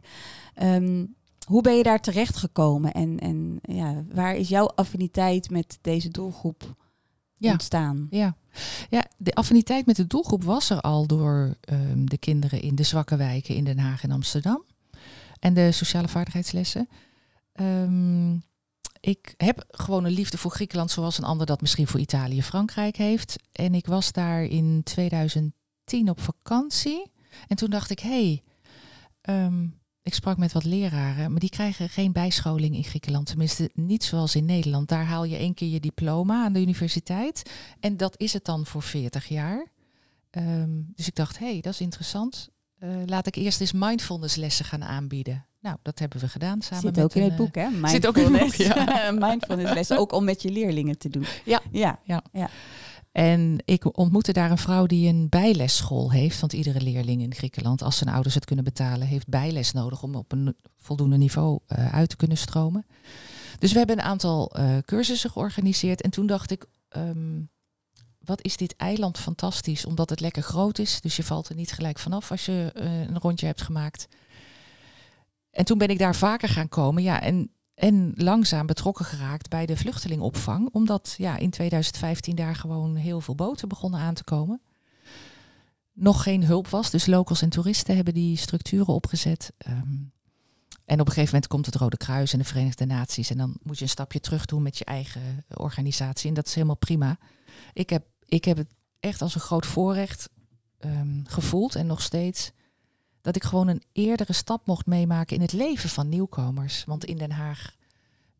[0.54, 1.04] Ehm,
[1.46, 6.08] hoe ben je daar terecht gekomen en, en ja, waar is jouw affiniteit met deze
[6.10, 6.74] doelgroep
[7.36, 7.52] Ja.
[7.52, 8.06] ontstaan?
[8.10, 8.36] Ja.
[8.90, 12.82] ja, de affiniteit met de doelgroep was er al door ehm, de kinderen in de
[12.82, 14.64] zwakke wijken in Den Haag en Amsterdam.
[15.40, 16.88] En de sociale vaardigheidslessen.
[17.52, 18.34] Ehm,
[19.00, 22.96] ik heb gewoon een liefde voor Griekenland zoals een ander dat misschien voor Italië, Frankrijk
[22.96, 23.36] heeft.
[23.52, 27.10] En ik was daar in 2010 op vakantie.
[27.48, 28.42] En toen dacht ik, hé, hey,
[29.20, 29.66] ehm,
[30.02, 33.26] ik sprak met wat leraren, maar die krijgen geen bijscholing in Griekenland.
[33.26, 34.88] Tenminste, niet zoals in Nederland.
[34.88, 37.50] Daar haal je één keer je diploma aan de universiteit.
[37.80, 39.66] En dat is het dan voor 40 jaar.
[40.30, 42.50] Ehm, dus ik dacht, hé, hey, dat is interessant.
[42.80, 45.46] Uh, laat ik eerst eens mindfulness lessen gaan aanbieden.
[45.60, 47.62] Nou, dat hebben we gedaan samen zit met ook in het een, boek, hè?
[47.62, 47.92] Mindfulness.
[47.92, 49.10] Zit ook in het boek, ja.
[49.28, 51.26] mindfulness lessen, ook om met je leerlingen te doen.
[51.44, 51.98] Ja, ja.
[52.04, 52.22] ja.
[52.32, 52.50] ja.
[53.16, 56.40] En ik ontmoette daar een vrouw die een bijlesschool heeft.
[56.40, 60.14] Want iedere leerling in Griekenland, als zijn ouders het kunnen betalen, heeft bijles nodig om
[60.14, 62.86] op een voldoende niveau uh, uit te kunnen stromen.
[63.58, 66.02] Dus we hebben een aantal uh, cursussen georganiseerd.
[66.02, 67.48] En toen dacht ik, um,
[68.26, 71.00] wat is dit eiland fantastisch, omdat het lekker groot is.
[71.00, 74.08] Dus je valt er niet gelijk vanaf als je uh, een rondje hebt gemaakt.
[75.50, 77.02] En toen ben ik daar vaker gaan komen.
[77.02, 82.94] Ja, en en langzaam betrokken geraakt bij de vluchtelingopvang, omdat ja, in 2015 daar gewoon
[82.94, 84.60] heel veel boten begonnen aan te komen.
[85.92, 89.52] Nog geen hulp was, dus locals en toeristen hebben die structuren opgezet.
[89.68, 90.12] Um,
[90.84, 93.30] en op een gegeven moment komt het Rode Kruis en de Verenigde Naties.
[93.30, 96.28] En dan moet je een stapje terug doen met je eigen organisatie.
[96.28, 97.18] En dat is helemaal prima.
[97.72, 100.28] Ik heb, ik heb het echt als een groot voorrecht
[100.80, 102.50] um, gevoeld en nog steeds
[103.20, 106.84] dat ik gewoon een eerdere stap mocht meemaken in het leven van nieuwkomers.
[106.84, 107.76] Want in Den Haag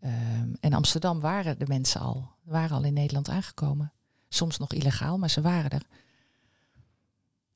[0.01, 3.93] um, en Amsterdam waren de mensen al, waren al in Nederland aangekomen.
[4.29, 5.87] Soms nog illegaal, maar ze waren er.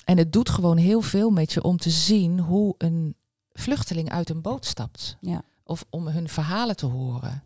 [0.05, 3.15] En het doet gewoon heel veel met je om te zien hoe een
[3.53, 5.17] vluchteling uit een boot stapt.
[5.21, 5.43] Ja.
[5.65, 7.43] Of om hun verhalen te horen.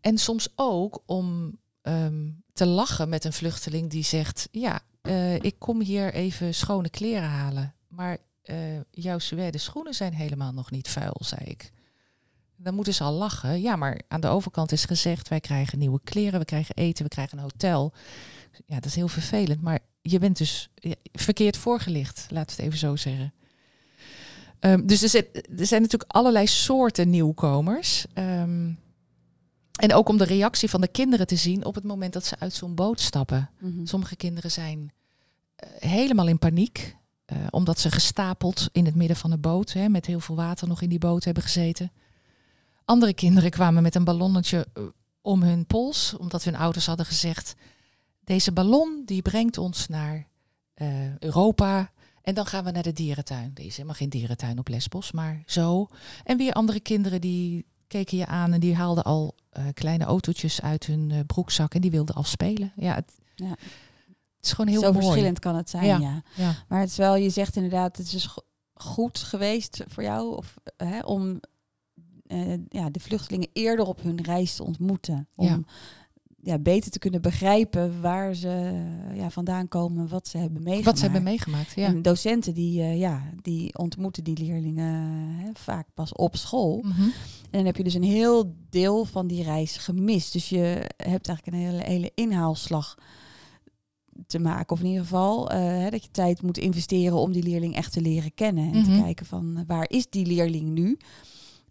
[0.00, 5.54] En soms ook om um, te lachen met een vluchteling die zegt: Ja, uh, ik
[5.58, 7.74] kom hier even schone kleren halen.
[7.88, 8.56] Maar uh,
[8.90, 11.72] jouw suède schoenen zijn helemaal nog niet vuil, zei ik.
[12.56, 13.60] Dan moeten ze al lachen.
[13.60, 17.10] Ja, maar aan de overkant is gezegd, wij krijgen nieuwe kleren, we krijgen eten, we
[17.10, 17.92] krijgen een hotel.
[18.66, 20.70] Ja, dat is heel vervelend, maar je bent dus
[21.12, 23.32] verkeerd voorgelicht, laat het even zo zeggen.
[24.60, 28.06] Um, dus er zijn, er zijn, natuurlijk allerlei soorten nieuwkomers.
[28.14, 28.78] Um,
[29.80, 32.36] en ook om de reactie van de kinderen te zien op het moment dat ze
[32.38, 33.50] uit zo'n boot stappen.
[33.60, 33.86] Mm -hmm.
[33.86, 36.96] Sommige kinderen zijn uh, helemaal in paniek.
[37.32, 40.68] Uh, omdat ze gestapeld in het midden van de boot, hè, met heel veel water
[40.68, 41.92] nog in die boot hebben gezeten.
[42.84, 44.84] Andere kinderen kwamen met een ballonnetje uh,
[45.20, 47.54] om hun pols, omdat hun ouders hadden gezegd:
[48.24, 50.26] deze ballon die brengt ons naar
[50.76, 51.90] uh, Europa
[52.22, 53.50] en dan gaan we naar de dierentuin.
[53.54, 55.88] Er is helemaal geen dierentuin op Lesbos, maar zo.
[56.24, 59.34] En weer andere kinderen die keken je aan en die haalden al
[59.74, 62.72] kleine autootjes uit hun broekzak en die wilden al spelen.
[62.76, 63.48] Ja, het, ja.
[64.36, 65.04] Het is gewoon heel Zo mooi.
[65.04, 65.98] verschillend kan het zijn, ja.
[65.98, 66.54] Ja, ja.
[66.68, 68.42] Maar het is wel, je zegt inderdaad, het is go-
[68.74, 71.40] goed geweest voor jou of, hè, om
[72.26, 75.28] uh, ja, de vluchtelingen eerder op hun reis te ontmoeten.
[75.34, 75.66] Om
[76.44, 76.58] Ja.
[76.58, 78.82] beter te kunnen begrijpen waar ze
[79.14, 80.86] ja, vandaan komen, wat ze hebben meegemaakt.
[80.86, 81.72] Wat ze hebben meegemaakt.
[81.74, 81.86] Ja.
[81.86, 84.94] En docenten die, uh, ja, die ontmoeten die leerlingen
[85.38, 86.82] hè, vaak pas op school.
[86.82, 87.02] Mhm.
[87.02, 87.10] En
[87.50, 90.32] dan heb je dus een heel deel van die reis gemist.
[90.32, 92.94] Dus je hebt eigenlijk een hele, hele inhaalslag
[94.26, 94.70] te maken.
[94.76, 97.92] Of in ieder geval uh, hè, dat je tijd moet investeren om die leerling echt
[97.92, 98.72] te leren kennen.
[98.72, 98.84] En Mhm.
[98.96, 100.98] te kijken van uh, waar is die leerling nu?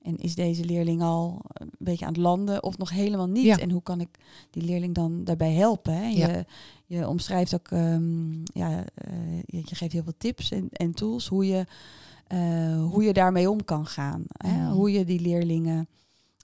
[0.03, 3.45] En is deze leerling al een beetje aan het landen of nog helemaal niet?
[3.45, 3.57] Ja.
[3.57, 4.09] En hoe kan ik
[4.49, 5.93] die leerling dan daarbij helpen?
[5.93, 6.07] Hè?
[6.07, 6.27] Ja.
[6.27, 6.45] Je,
[6.85, 11.47] je omschrijft ook, um, ja, uh, je, geeft heel veel tips en, en tools hoe
[11.47, 11.65] je,
[12.33, 14.23] uh, hoe je daarmee om kan gaan.
[14.37, 14.51] Hè?
[14.61, 14.71] Mhm.
[14.71, 15.87] Hoe je die leerlingen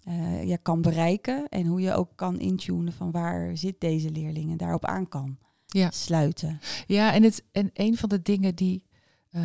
[0.08, 4.52] uh, ja, kan bereiken en hoe je ook kan intunen van waar zit deze leerling
[4.52, 5.92] en daarop aan kan Ja.
[5.92, 6.60] sluiten.
[6.88, 8.84] Ja, en, het, en een van de dingen die,
[9.32, 9.42] uh,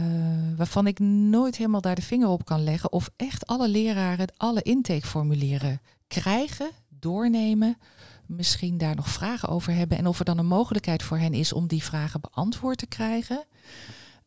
[0.57, 4.63] waarvan ik nooit helemaal daar de vinger op kan leggen, of echt alle leraren alle
[4.63, 7.79] intakeformulieren krijgen, doornemen,
[8.27, 11.53] misschien daar nog vragen over hebben en of er dan een mogelijkheid voor hen is
[11.53, 13.45] om die vragen beantwoord te krijgen.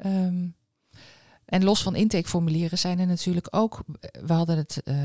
[0.05, 0.55] Um,
[1.45, 3.83] en los van intakeformulieren zijn er natuurlijk ook,
[4.25, 4.95] we hadden het uh,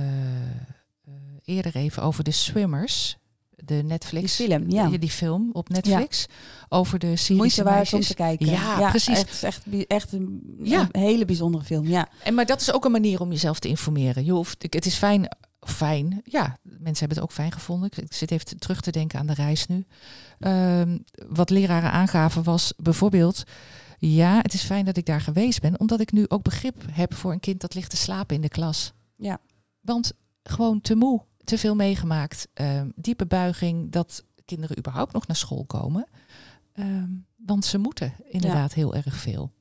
[1.44, 3.16] eerder even over de swimmers
[3.64, 4.88] de Netflix die film, ja.
[4.88, 6.34] die film op Netflix ja.
[6.68, 8.46] over de Syrische Moeite waard om te kijken.
[8.46, 9.18] Ja, ja precies.
[9.18, 10.88] Het is echt, echt een, ja.
[10.92, 11.86] een, hele bijzondere film.
[11.86, 12.08] Ja.
[12.22, 14.24] En maar dat is ook een manier om jezelf te informeren.
[14.24, 16.20] Je hoeft, het is fijn, fijn.
[16.24, 17.90] Ja, mensen hebben het ook fijn gevonden.
[17.94, 19.84] Ik zit even terug te denken aan de reis nu.
[20.38, 23.42] Um, wat leraren aangaven was bijvoorbeeld.
[23.98, 27.14] Ja, het is fijn dat ik daar geweest ben, omdat ik nu ook begrip heb
[27.14, 28.92] voor een kind dat ligt te slapen in de klas.
[29.16, 29.38] Ja.
[29.80, 32.48] Want gewoon te moe te veel meegemaakt.
[32.54, 36.08] Um, diepe buiging dat kinderen überhaupt nog naar school komen.
[36.74, 38.80] Um, want ze moeten inderdaad ja.
[38.80, 39.52] heel erg veel.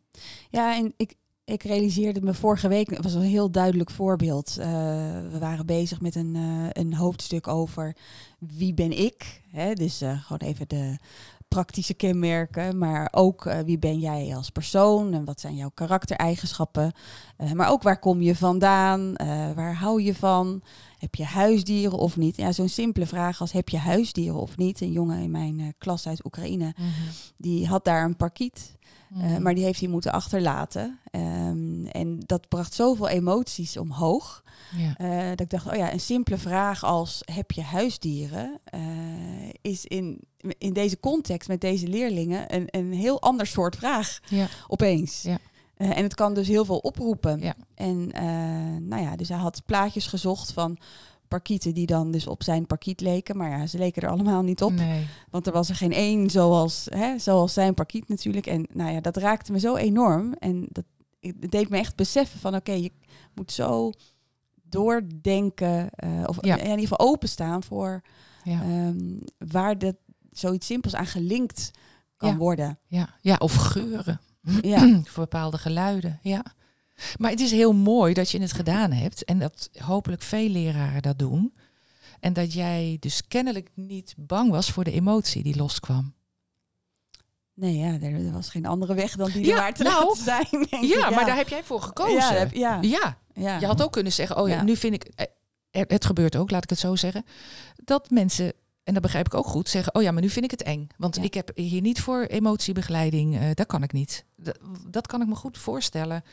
[0.50, 4.56] Ja, en ik, ik realiseerde me vorige week, het was een heel duidelijk voorbeeld.
[4.60, 4.66] Uh,
[5.32, 7.96] we waren bezig met een, uh, een hoofdstuk over
[8.40, 9.42] wie ben ik.
[9.52, 9.74] Hè?
[9.74, 10.98] Dus uh, gewoon even de
[11.56, 16.92] praktische kenmerken, maar ook eh, wie ben jij als persoon en wat zijn jouw karaktereigenschappen.
[17.38, 20.62] Uh, maar ook waar kom je vandaan, uh, waar hou je van,
[21.02, 22.38] heb je huisdieren of niet?
[22.38, 24.82] Ja, zo'n simpele vraag als heb je huisdieren of niet?
[24.82, 27.10] Een jongen in mijn klas uit Oekraïne, mm -hmm.
[27.38, 28.80] die had daar een parkiet.
[29.10, 29.42] Mm.
[29.42, 31.00] maar die heeft hij moeten achterlaten.
[31.12, 34.44] Um, en dat bracht zoveel emoties omhoog.
[34.78, 34.96] Ja.
[35.02, 38.60] Uh, dat ik dacht, oh ja, een simpele vraag als heb je huisdieren
[39.62, 40.20] is in,
[40.58, 44.48] in deze context met deze leerlingen een, een heel ander soort vraag ja.
[44.68, 45.22] opeens.
[45.22, 45.38] Ja.
[45.82, 47.40] Uh, en het kan dus heel veel oproepen.
[47.40, 47.56] Ja.
[47.76, 48.08] En
[48.88, 50.78] nou ja, dus hij had plaatjes gezocht van
[51.28, 53.38] parkieten die dan dus op zijn parkiet leken.
[53.38, 54.72] Maar ja, ze leken er allemaal niet op.
[54.72, 55.08] Nee.
[55.30, 58.48] Want er was er geen één zoals, hè, zoals zijn parkiet natuurlijk.
[58.48, 60.34] En nou ja, dat raakte me zo enorm.
[60.34, 60.86] En dat
[61.20, 62.92] het deed me echt beseffen van oké, okay, je
[63.34, 63.92] moet zo
[64.64, 65.90] doordenken.
[66.04, 66.58] Uh, of ja.
[66.58, 68.02] in ieder geval openstaan voor
[68.44, 68.62] ja.
[68.64, 69.96] um, waar dat
[70.32, 71.72] zoiets simpels aan gelinkt
[72.18, 72.38] kan ja.
[72.38, 72.80] worden.
[72.88, 73.10] Ja.
[73.22, 74.20] ja, of geuren.
[74.62, 74.80] Ja.
[75.12, 76.20] voor bepaalde geluiden.
[76.22, 76.44] Ja.
[77.18, 81.02] Maar het is heel mooi dat je het gedaan hebt en dat hopelijk veel leraren
[81.02, 81.54] dat doen.
[82.20, 86.14] En dat jij dus kennelijk niet bang was voor de emotie die loskwam.
[87.54, 90.68] Nee, ja, er, was geen andere weg dan die ja, waar te nou, zijn.
[90.70, 92.16] Ja, ja, maar daar heb jij voor gekozen.
[92.16, 92.78] Ja, ja.
[92.82, 93.18] ja.
[93.34, 93.60] ja.
[93.60, 95.26] Je had ook kunnen zeggen, oh ja, nu vind ik, eh,
[95.88, 97.26] het gebeurt ook, laat ik het zo zeggen,
[97.76, 100.52] dat mensen, en dat begrijp ik ook goed, zeggen, oh ja, maar nu vind ik
[100.52, 100.88] het eng.
[100.98, 104.26] Want ik heb hier niet voor emotiebegeleiding, uh, dat kan ik niet.
[104.36, 106.24] Dat, dat kan ik me goed voorstellen.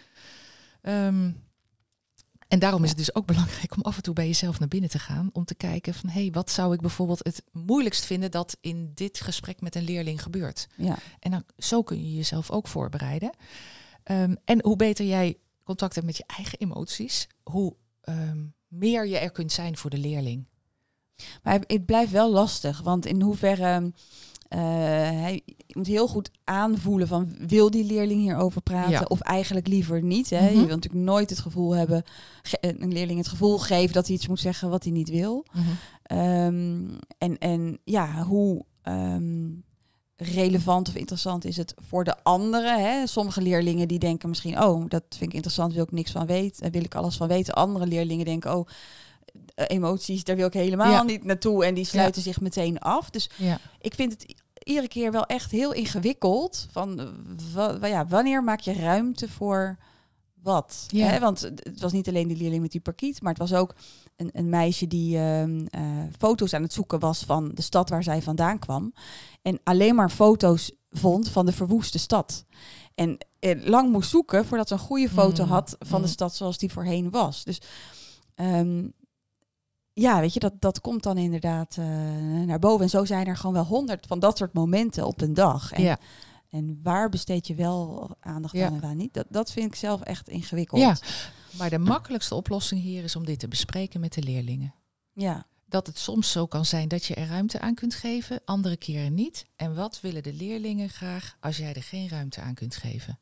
[0.82, 1.46] Um,
[2.48, 4.90] en daarom is het dus ook belangrijk om af en toe bij jezelf naar binnen
[4.90, 5.30] te gaan.
[5.32, 8.90] Om te kijken van hé, hey, wat zou ik bijvoorbeeld het moeilijkst vinden dat in
[8.94, 10.66] dit gesprek met een leerling gebeurt.
[10.76, 10.98] Ja.
[11.18, 13.30] En dan, zo kun je jezelf ook voorbereiden.
[14.04, 19.18] Um, en hoe beter jij contact hebt met je eigen emoties, hoe um, meer je
[19.18, 20.46] er kunt zijn voor de leerling.
[21.42, 23.92] Maar het blijft wel lastig, want in hoeverre
[24.48, 30.02] uh, hij moet heel goed aanvoelen van wil die leerling hierover praten of eigenlijk liever
[30.02, 30.30] niet.
[30.30, 30.40] Hè?
[30.40, 30.60] Mm -hmm.
[30.60, 32.02] Je wil natuurlijk nooit het gevoel hebben,
[32.60, 35.44] een leerling het gevoel geven dat hij iets moet zeggen wat hij niet wil.
[35.52, 36.18] Mm -hmm.
[36.18, 39.64] um, en, en ja, hoe um,
[40.16, 42.82] relevant of interessant is het voor de anderen.
[42.82, 43.06] Hè?
[43.06, 46.70] Sommige leerlingen die denken misschien, oh, dat vind ik interessant, wil ik niks van weten,
[46.70, 47.54] wil ik alles van weten.
[47.54, 48.68] Andere leerlingen denken, oh,
[49.54, 51.02] emoties, daar wil ik helemaal ja.
[51.02, 51.64] niet naartoe.
[51.64, 52.32] En die sluiten ja.
[52.32, 53.10] zich meteen af.
[53.10, 53.58] Dus ja.
[53.80, 56.66] ik vind het iedere keer wel echt heel ingewikkeld.
[56.70, 57.14] Van
[57.80, 59.78] ja, wanneer maak je ruimte voor
[60.42, 60.86] wat?
[60.96, 61.18] Hè?
[61.18, 63.74] Want het was niet alleen die leerling met die parkiet, maar het was ook
[64.16, 65.60] een, een meisje die uh, uh,
[66.18, 68.92] foto's aan het zoeken was van de stad waar zij vandaan kwam.
[69.42, 72.44] En alleen maar foto's vond van de verwoeste stad.
[72.94, 75.50] En eh, lang moest zoeken voordat ze een goede foto mm.
[75.50, 76.04] had van mm.
[76.04, 77.44] de stad zoals die voorheen was.
[77.44, 77.60] Dus
[78.36, 78.92] um,
[80.00, 81.86] ja, weet je, dat, dat komt dan inderdaad uh,
[82.44, 82.82] naar boven.
[82.82, 85.72] En zo zijn er gewoon wel honderd van dat soort momenten op een dag.
[85.72, 85.98] En, ja.
[86.50, 89.14] en waar besteed je wel aandacht aan en waar niet?
[89.14, 90.80] Dat, dat vind ik zelf echt ingewikkeld.
[90.80, 90.96] Ja,
[91.58, 94.74] maar de makkelijkste oplossing hier is om dit te bespreken met de leerlingen.
[95.12, 95.46] Ja.
[95.66, 99.14] Dat het soms zo kan zijn dat je er ruimte aan kunt geven, andere keren
[99.14, 99.46] niet.
[99.56, 103.18] En wat willen de leerlingen graag als jij er geen ruimte aan kunt geven?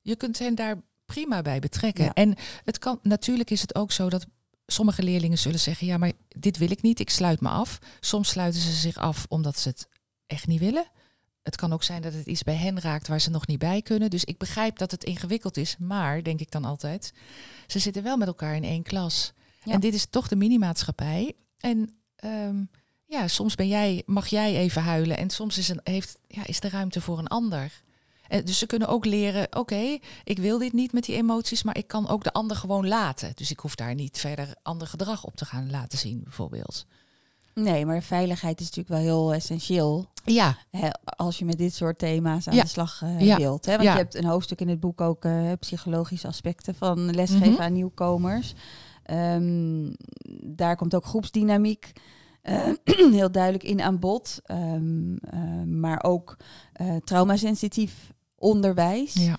[0.00, 2.04] Je kunt hen daar prima bij betrekken.
[2.04, 2.14] Ja.
[2.14, 4.26] En het kan, natuurlijk is het ook zo dat
[4.66, 7.78] sommige leerlingen zullen zeggen, ja, maar dit wil ik niet, ik sluit me af.
[8.00, 9.88] Soms sluiten ze zich af omdat ze het
[10.26, 10.90] echt niet willen.
[11.42, 13.82] Het kan ook zijn dat het iets bij hen raakt waar ze nog niet bij
[13.82, 14.10] kunnen.
[14.10, 17.12] Dus ik begrijp dat het ingewikkeld is, maar denk ik dan altijd,
[17.66, 19.32] ze zitten wel met elkaar in één klas.
[19.64, 19.72] Ja.
[19.72, 21.32] En dit is toch de minimaatschappij.
[21.58, 22.70] En um,
[23.06, 26.60] ja, soms ben jij, mag jij even huilen en soms is, een, heeft, ja, is
[26.60, 27.82] de ruimte voor een ander.
[28.44, 31.76] Dus ze kunnen ook leren, oké, okay, ik wil dit niet met die emoties, maar
[31.76, 33.32] ik kan ook de ander gewoon laten.
[33.34, 36.86] Dus ik hoef daar niet verder ander gedrag op te gaan laten zien, bijvoorbeeld.
[37.60, 40.06] Nee, maar veiligheid is natuurlijk wel heel essentieel.
[40.24, 40.56] Ja.
[40.70, 42.62] Hè, als je met dit soort thema's aan ja.
[42.62, 43.36] de slag uh, ja.
[43.36, 43.66] wilt.
[43.66, 43.72] Hè?
[43.72, 43.92] Want ja.
[43.92, 47.62] je hebt een hoofdstuk in het boek ook uh, psychologische aspecten van lesgeven mm -hmm.
[47.62, 48.54] aan nieuwkomers.
[49.10, 49.94] Um,
[50.42, 51.92] daar komt ook groepsdynamiek
[52.42, 52.68] uh,
[53.18, 54.40] heel duidelijk in aan bod.
[54.50, 55.18] Um,
[55.80, 56.36] maar ook
[57.04, 59.12] traumasensitief onderwijs.
[59.12, 59.38] Ja.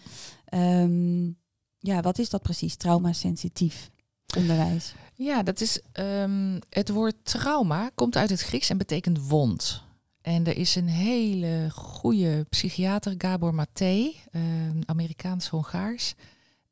[0.81, 1.37] Um,
[1.79, 3.89] ja, wat is dat precies, traumasensitief
[4.37, 4.93] onderwijs?
[5.15, 9.83] Ja, dat is um, het woord trauma komt uit het Grieks en betekent wond.
[10.21, 14.41] En er is een hele goede psychiater, Gabor Maté, uh,
[14.85, 16.13] Amerikaans-Hongaars.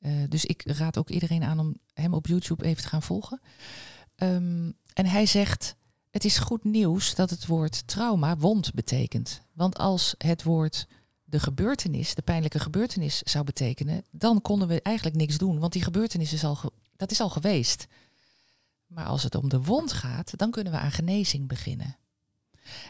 [0.02, 3.42] Uh, dus ik raad ook iedereen aan om hem op YouTube even te gaan volgen.
[4.16, 5.76] Um, en hij zegt,
[6.10, 9.42] het is goed nieuws dat het woord trauma wond betekent.
[9.54, 10.88] Want als het woord
[11.26, 15.84] de gebeurtenis, de pijnlijke gebeurtenis zou betekenen, dan konden we eigenlijk niks doen, want die
[15.84, 16.58] gebeurtenis is al,
[16.96, 17.88] dat is al geweest.
[18.88, 21.98] Maar als het om de wond gaat, dan kunnen we aan genezing beginnen.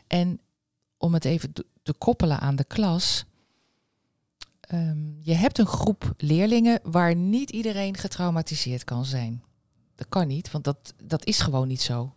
[0.08, 0.40] En
[0.98, 3.26] om het even te- koppelen aan de klas.
[4.60, 9.44] Ehm, je hebt een groep leerlingen waar niet iedereen getraumatiseerd kan zijn.
[9.96, 12.15] Dat kan niet, want dat, dat is gewoon niet zo.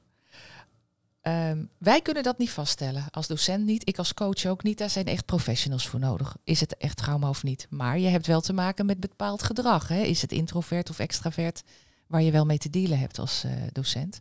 [1.29, 3.05] Ehm, wij kunnen dat niet vaststellen.
[3.11, 4.79] Als docent niet, ik als coach ook niet.
[4.79, 6.37] Daar zijn echt professionals voor nodig.
[6.45, 7.67] Is het echt trauma of niet?
[7.71, 9.89] Maar je hebt wel te maken met bepaald gedrag.
[9.89, 10.01] Hè?
[10.03, 11.63] Is het introvert of extravert?
[12.07, 14.21] Waar je wel mee te dealen hebt als eh, docent.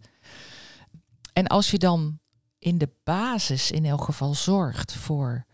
[1.33, 2.19] En als je dan
[2.59, 5.45] in de basis in elk geval zorgt voor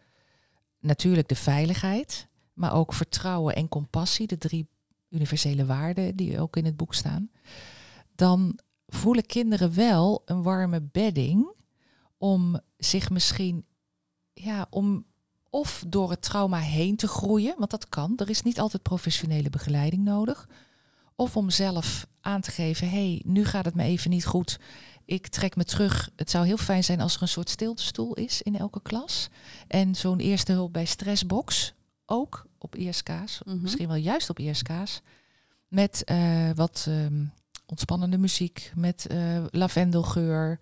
[0.79, 4.67] natuurlijk de veiligheid, maar ook vertrouwen en compassie, de drie
[5.09, 7.29] universele waarden die ook in het boek staan,
[8.15, 8.59] dan
[8.93, 11.51] voelen kinderen wel een warme bedding
[12.17, 13.65] om zich misschien,
[14.33, 15.05] ja, om
[15.49, 18.13] of door het trauma heen te groeien, want dat kan.
[18.17, 20.49] Er is niet altijd professionele begeleiding nodig.
[21.15, 24.59] Of om zelf aan te geven, hé, hey, nu gaat het me even niet goed.
[25.05, 26.09] Ik trek me terug.
[26.15, 29.29] Het zou heel fijn zijn als er een soort stiltestoel is in elke klas.
[29.67, 31.73] En zo'n eerste hulp bij stressbox,
[32.05, 33.61] ook op ISK's, Mhm.
[33.61, 35.01] misschien wel juist op ISK's.
[35.67, 37.25] Met eh, wat ehm,
[37.73, 40.59] ontspannende muziek, met eh, lavendelgeur,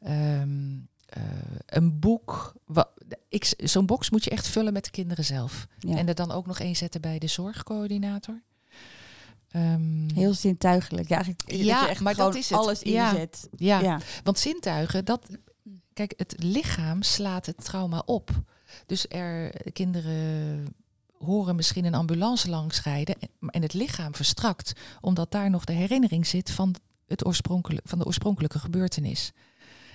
[0.00, 1.22] ehm, eh,
[1.66, 2.54] een boek.
[3.56, 5.66] Zo'n box moet je echt vullen met de kinderen zelf.
[5.78, 5.96] Ja.
[5.96, 8.42] En er dan ook nog één zetten bij de zorgcoördinator.
[9.48, 11.08] Ehm, Heel zintuigelijk.
[11.08, 12.58] Ja, eigenlijk dat je echt maar dat is het.
[12.58, 13.10] alles Ja.
[13.10, 13.48] inzet.
[13.56, 14.00] ja, Ja.
[14.24, 15.26] want zintuigen, dat,
[15.92, 18.30] kijk, het lichaam slaat het trauma op.
[18.86, 20.74] Dus er, kinderen
[21.24, 26.26] horen misschien een ambulance langsrijden en- en het lichaam verstrakt, omdat daar nog de herinnering
[26.26, 26.74] zit van,
[27.06, 29.32] het oorspronkelijke, van de oorspronkelijke gebeurtenis.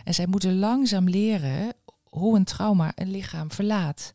[0.04, 4.14] En zij moeten langzaam leren hoe een trauma een lichaam verlaat.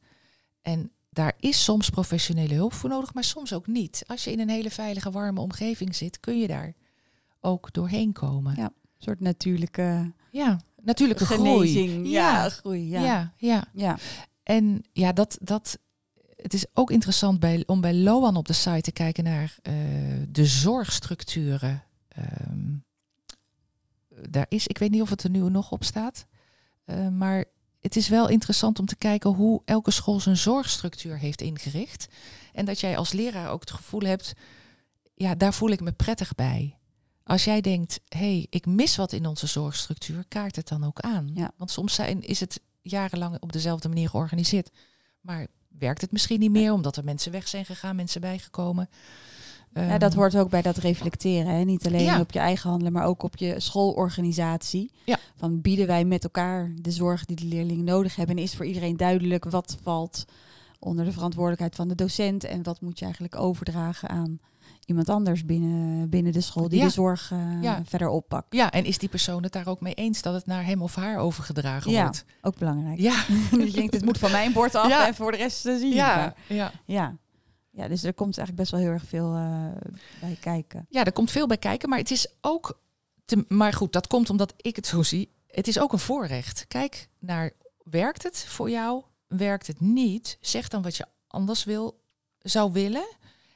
[0.62, 4.02] En daar is soms professionele hulp voor nodig, maar soms ook niet.
[4.06, 6.72] Als je in een hele veilige, warme omgeving zit, kun je daar
[7.40, 8.54] ook doorheen komen.
[8.56, 8.64] Ja.
[8.64, 11.90] Een soort natuurlijke Ja, natuurlijke genezing.
[11.90, 12.10] groei.
[12.10, 12.88] Ja, Ja, groei.
[12.88, 13.32] ja, Ja.
[13.36, 13.64] ja.
[13.72, 13.98] ja.
[14.42, 15.78] En ja, dat, dat,
[16.42, 19.74] het is ook interessant bij, om bij Loan op de site te kijken naar eh,
[20.28, 21.82] de zorgstructuren.
[22.08, 22.76] Ehm,
[24.30, 26.26] daar is, ik weet niet of het er nu nog op staat,
[26.84, 27.44] eh, maar
[27.80, 32.08] het is wel interessant om te kijken hoe elke school zijn zorgstructuur heeft ingericht.
[32.52, 34.32] En dat jij als leraar ook het gevoel hebt,
[35.14, 36.78] ja, daar voel ik me prettig bij.
[37.24, 41.00] Als jij denkt, hé, hey, ik mis wat in onze zorgstructuur, kaart het dan ook
[41.00, 41.30] aan.
[41.34, 41.52] Ja.
[41.56, 44.70] Want soms zijn, is het jarenlang op dezelfde manier georganiseerd.
[45.20, 45.46] Maar
[45.78, 48.88] werkt het misschien niet meer omdat er mensen weg zijn gegaan, mensen bijgekomen.
[49.74, 51.54] Ja, dat Ehm, hoort ook bij dat reflecteren.
[51.54, 51.64] Hè?
[51.64, 52.20] Niet alleen Ja.
[52.20, 54.90] op je eigen handelen, maar ook op je schoolorganisatie.
[55.04, 55.18] Ja.
[55.36, 58.36] Van bieden wij met elkaar de zorg die de leerlingen nodig hebben?
[58.36, 60.24] En is voor iedereen duidelijk wat valt
[60.78, 64.38] onder de verantwoordelijkheid van de docent en wat moet je eigenlijk overdragen aan
[64.86, 66.84] iemand anders binnen, binnen de school die Ja.
[66.84, 67.82] de zorg eh, Ja.
[67.84, 68.54] verder oppakt.
[68.54, 70.94] Ja, en is die persoon het daar ook mee eens dat het naar hem of
[70.94, 72.02] haar overgedragen Ja.
[72.02, 72.24] wordt?
[72.40, 72.98] Ook belangrijk.
[73.00, 73.24] Ja,
[73.64, 75.06] je denkt, het moet van mijn bord af Ja.
[75.06, 75.92] en voor de rest te zien.
[75.94, 76.72] ja, Maar ja.
[76.84, 77.16] ja.
[77.70, 79.66] ja, dus er komt eigenlijk best wel heel erg veel eh,
[80.20, 80.86] bij kijken.
[80.88, 82.80] Ja, er komt veel bij kijken, maar het is ook.
[83.24, 85.30] Te, maar goed, dat komt omdat ik het zo zie.
[85.46, 86.64] Het is ook een voorrecht.
[86.68, 87.50] Kijk naar,
[87.84, 89.02] werkt het voor jou?
[89.28, 90.38] Werkt het niet?
[90.40, 92.00] Zeg dan wat je anders wil,
[92.38, 93.04] zou willen.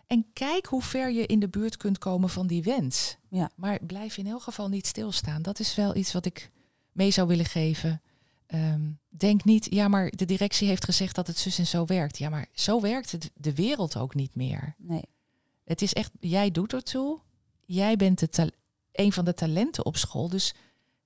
[0.06, 3.16] En kijk hoe ver je in de buurt kunt komen van die wens.
[3.28, 3.50] Ja.
[3.56, 5.42] Maar blijf in elk geval niet stilstaan.
[5.42, 6.50] Dat is wel iets wat ik
[6.92, 8.02] mee zou willen geven.
[8.46, 12.18] Ehm, denk niet, ja, maar de directie heeft gezegd dat het zus en zo werkt.
[12.18, 14.74] Ja, maar zo werkt het de wereld ook niet meer.
[14.78, 15.04] Nee.
[15.64, 17.18] Het is echt, jij doet ertoe.
[17.64, 18.52] Jij bent de
[18.92, 20.28] een van de talenten op school.
[20.28, 20.54] Dus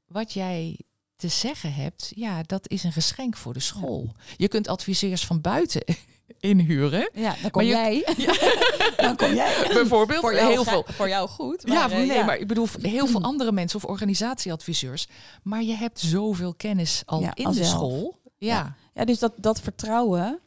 [0.07, 0.79] wat jij
[1.21, 4.13] te zeggen hebt, ja, dat is een geschenk voor de school.
[4.37, 5.83] Je kunt adviseurs van buiten
[6.41, 7.11] inhuren.
[7.15, 8.05] Ja, dan kom je- jij.
[9.07, 9.67] dan kom jij.
[9.73, 10.85] Bijvoorbeeld Voor jou, heel veel.
[10.89, 11.63] voor jou goed.
[11.67, 15.09] ja, Maar, eh, nee, maar ik bedoel heel veel andere mensen of organisatieadviseurs.
[15.43, 17.69] Maar je hebt zoveel kennis al Ja, in al de zelf.
[17.71, 18.19] school.
[18.39, 20.39] Ja, Ja, dus dat, dat vertrouwen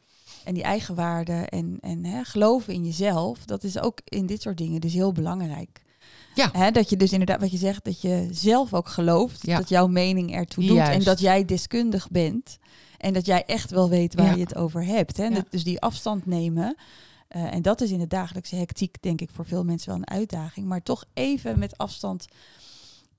[0.44, 4.58] en die eigenwaarde en, en hè, geloven in jezelf, dat is ook in dit soort
[4.58, 5.82] dingen dus heel belangrijk.
[6.36, 6.50] Ja.
[6.54, 9.58] Hè, dat je dus inderdaad, wat je zegt, dat je zelf ook gelooft Ja.
[9.58, 12.58] dat jouw mening ertoe doet en dat jij deskundig bent
[12.98, 14.34] en dat jij echt wel weet waar Ja.
[14.34, 15.18] je het over hebt.
[15.18, 15.26] Hè?
[15.26, 15.44] Ja.
[15.50, 16.76] dus die afstand nemen.
[17.28, 20.10] eh, en dat is in de dagelijkse hectiek, denk ik, voor veel mensen wel een
[20.10, 20.66] uitdaging.
[20.68, 22.26] Maar toch even met afstand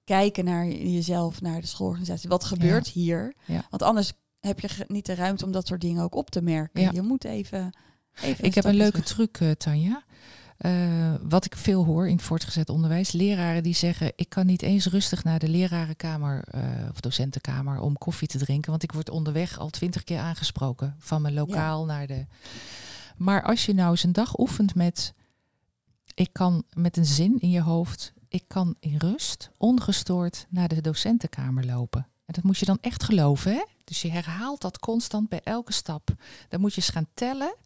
[0.05, 2.29] kijken naar jezelf, naar de schoolorganisatie.
[2.29, 3.35] Wat gebeurt hier?
[3.71, 6.95] Want anders heb je niet de ruimte om dat soort dingen ook op te merken.
[6.95, 7.71] Je moet even.
[8.23, 9.31] even Ik heb een leuke terug.
[9.31, 10.05] truc, eh, Tanja.
[10.65, 13.13] Eh, wat ik veel hoor in het voortgezet onderwijs.
[13.13, 17.99] Leraren die zeggen, ik kan niet eens rustig naar de lerarenkamer eh, of docentenkamer om
[17.99, 18.71] koffie te drinken.
[18.71, 20.97] Want ik word onderweg al twintig keer aangesproken.
[20.99, 22.27] Van mijn lokaal naar de...
[23.17, 25.15] Maar als je nou eens een dag oefent met...
[26.15, 28.13] Ik kan met een zin in je hoofd...
[28.29, 32.01] Ik kan in rust, ongestoord naar de docentenkamer lopen.
[32.01, 33.53] En dat moet je dan echt geloven.
[33.53, 33.65] Hè?
[33.85, 36.15] Dus je herhaalt dat constant bij elke stap.
[36.49, 37.57] Dan moet je eens gaan tellen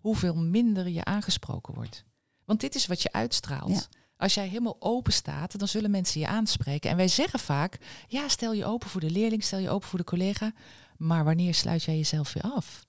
[0.00, 2.04] hoeveel minder je aangesproken wordt.
[2.44, 3.70] Want dit is wat je uitstraalt.
[3.70, 4.00] Ja.
[4.16, 6.90] Als jij helemaal open staat, dan zullen mensen je aanspreken.
[6.90, 7.78] En wij zeggen vaak,
[8.08, 10.52] ja, stel je open voor de leerling, stel je open voor de collega.
[10.96, 12.86] Maar wanneer sluit jij jezelf weer af?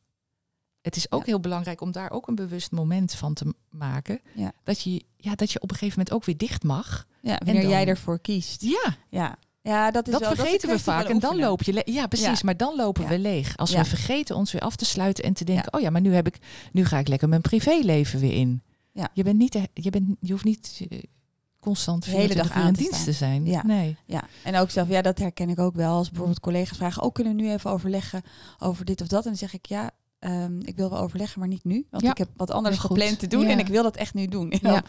[0.82, 1.26] Het is ook Ja.
[1.26, 4.22] heel belangrijk om daar ook een bewust moment van te maken.
[4.36, 4.52] Ja.
[4.64, 7.08] Dat, je, ja, dat je op een gegeven moment ook weer dicht mag.
[7.22, 8.62] Ja, wanneer dan- jij ervoor kiest.
[8.62, 11.10] Ja, Ja, ja dat is dat wel, vergeten we kwestie van vaak.
[11.10, 11.82] En dan loop je.
[11.86, 12.28] Ja, precies.
[12.28, 12.40] Ja.
[12.44, 13.58] Maar dan lopen we leeg.
[13.58, 16.14] Als we vergeten ons weer af te sluiten en te denken: oh ja, maar nu
[16.14, 16.38] heb ik,
[16.72, 18.62] nu ga ik lekker mijn privéleven weer in.
[18.94, 19.10] Ja.
[19.14, 21.00] Je bent niet, je bent, je hoeft niet eh,
[21.60, 23.46] constant De hele 24 dag aan te dienst te zijn.
[23.46, 23.64] Ja.
[23.66, 23.98] Nee.
[24.06, 25.96] Ja, en ook zelf, ja, dat herken ik ook wel.
[25.96, 28.22] Als bijvoorbeeld collega's vragen, oh, kunnen we nu even overleggen
[28.60, 29.24] over dit of dat?
[29.24, 31.86] En dan zeg ik, ja, ehm, ik wil wel overleggen, maar niet nu.
[31.90, 32.12] Want Ja.
[32.12, 33.50] ik heb wat anders gepland te doen Ja.
[33.50, 34.52] en ik wil dat echt nu doen.
[34.52, 34.84] En Ja.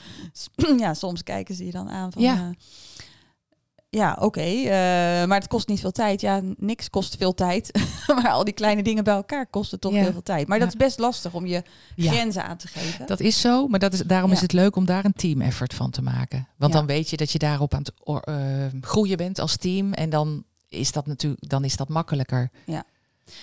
[0.55, 2.23] dan, ja, soms kijken ze je dan aan van...
[2.23, 2.35] Ja.
[2.37, 2.49] eh,
[3.95, 4.69] ja, oké, eh,
[5.27, 6.21] maar het kost niet veel tijd.
[6.21, 7.71] Ja, niks kost veel tijd.
[8.23, 10.01] maar al die kleine dingen bij elkaar kosten toch Ja.
[10.03, 10.49] heel veel tijd.
[10.49, 10.85] Maar dat is Ja.
[10.85, 11.63] best lastig om je
[11.95, 12.11] Ja.
[12.13, 13.07] grenzen aan te geven.
[13.07, 14.37] Dat is zo, maar dat is, daarom Ja.
[14.37, 16.49] is het leuk om daar een team effort van te maken.
[16.57, 16.79] Want Ja.
[16.79, 17.93] dan weet je dat je daarop aan het
[18.25, 19.93] eh, groeien bent als team.
[19.93, 22.51] En dan is dat natuurlijk dan is dat makkelijker.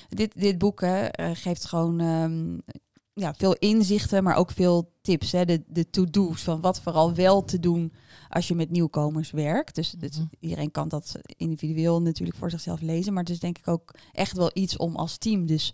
[0.10, 2.76] Dit, dit boek hè, eh, geeft gewoon ehm,
[3.14, 5.32] ja, veel inzichten, maar ook veel tips.
[5.32, 5.46] Hè.
[5.46, 7.94] De, de to-do's van wat vooral wel te doen
[8.30, 9.76] als je met nieuwkomers werkt.
[9.76, 10.26] Dus Mhm.
[10.40, 13.14] iedereen kan dat individueel natuurlijk voor zichzelf lezen.
[13.14, 15.74] Maar het is denk ik ook echt wel iets om als team dus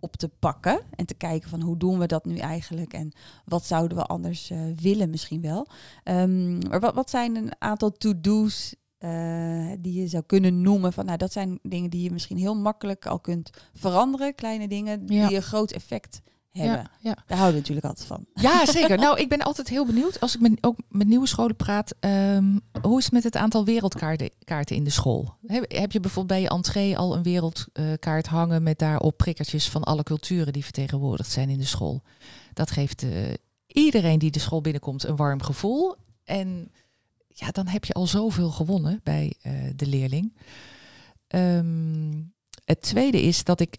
[0.00, 0.80] op te pakken.
[0.94, 2.92] En te kijken van hoe doen we dat nu eigenlijk?
[2.92, 3.12] En
[3.44, 5.66] wat zouden we anders eh, willen misschien wel?
[6.04, 10.92] Ehm, maar wat, wat zijn een aantal to-do's eh, die je zou kunnen noemen?
[10.92, 14.34] Van, nou, dat zijn dingen die je misschien heel makkelijk al kunt veranderen.
[14.34, 15.26] Kleine dingen Ja.
[15.28, 16.20] die een groot effect
[16.52, 16.76] hebben.
[16.76, 17.16] Ja, ja.
[17.26, 18.26] Daar houden we natuurlijk altijd van.
[18.34, 18.98] Ja, zeker.
[18.98, 21.94] Nou, ik ben altijd heel benieuwd als ik met, ook met nieuwe scholen praat.
[22.00, 25.36] ehm, hoe is het met het aantal wereldkaarten kaarten in de school?
[25.46, 29.84] Heb, heb je bijvoorbeeld bij je entree al een wereldkaart hangen met daarop prikkertjes van
[29.84, 32.02] alle culturen die vertegenwoordigd zijn in de school?
[32.52, 33.10] Dat geeft eh,
[33.66, 35.96] iedereen die de school binnenkomt een warm gevoel.
[36.24, 36.70] En
[37.28, 40.36] ja, dan heb je al zoveel gewonnen bij eh, de leerling.
[41.26, 42.22] Ehm,
[42.64, 43.76] het tweede is dat ik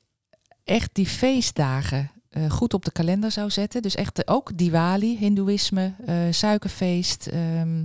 [0.63, 3.81] echt die feestdagen eh, goed op de kalender zou zetten.
[3.81, 7.27] Dus echt eh, ook Diwali, Hindoeïsme, eh, suikerfeest.
[7.27, 7.83] ehm,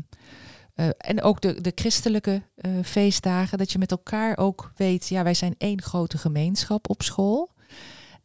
[0.74, 2.42] eh, en ook de, de christelijke
[2.82, 3.59] feestdagen.
[3.59, 7.53] Dat je met elkaar ook weet, ja, wij zijn één grote gemeenschap op school.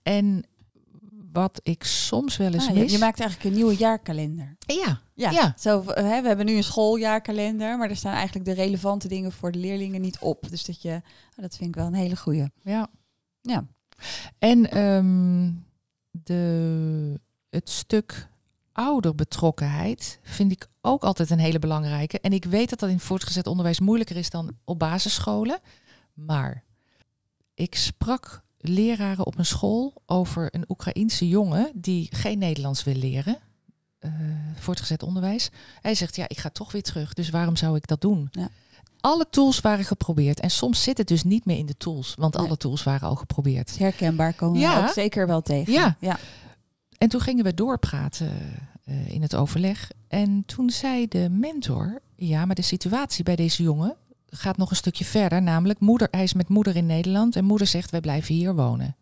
[0.03, 0.43] En
[1.31, 2.91] wat ik soms wel eens Ah, je, mis.
[2.91, 4.55] je maakt eigenlijk een nieuwe jaarkalender.
[4.59, 5.53] ja, Ja, Ja.
[5.59, 9.51] Zo, hè, we hebben nu een schooljaarkalender, maar er staan eigenlijk de relevante dingen voor
[9.51, 10.49] de leerlingen niet op.
[10.49, 11.01] Dus dat je,
[11.35, 12.45] oh, dat vind ik wel een hele goeie.
[12.63, 12.87] ja.
[13.41, 13.65] Ja.
[14.39, 15.51] En ehm,
[16.23, 18.27] de, het stuk
[18.71, 22.19] ouderbetrokkenheid vind ik ook altijd een hele belangrijke.
[22.19, 25.59] En ik weet dat dat in voortgezet onderwijs moeilijker is dan op basisscholen.
[26.13, 26.63] Maar
[27.53, 33.37] ik sprak leraren op een school over een Oekraïense jongen die geen Nederlands wil leren.
[33.99, 34.11] eh,
[34.55, 35.49] voortgezet onderwijs.
[35.81, 37.13] Hij zegt, ja, ik ga toch weer terug.
[37.13, 38.27] Dus waarom zou ik dat doen?
[38.31, 38.49] Ja.
[39.01, 40.39] Alle tools waren geprobeerd.
[40.39, 42.13] En soms zit het dus niet meer in de tools.
[42.17, 42.45] Want Nee.
[42.45, 43.77] alle tools waren al geprobeerd.
[43.77, 44.81] Herkenbaar komen Ja.
[44.81, 45.73] we ook zeker wel tegen.
[45.73, 45.95] Ja.
[45.99, 46.19] ja.
[46.97, 48.31] En toen gingen we doorpraten
[48.83, 49.91] eh, in het overleg.
[50.07, 53.95] En toen zei de mentor, ja, maar de situatie bij deze jongen
[54.29, 55.41] gaat nog een stukje verder.
[55.41, 58.95] Namelijk, moeder, hij is met moeder in Nederland en moeder zegt, wij blijven hier wonen.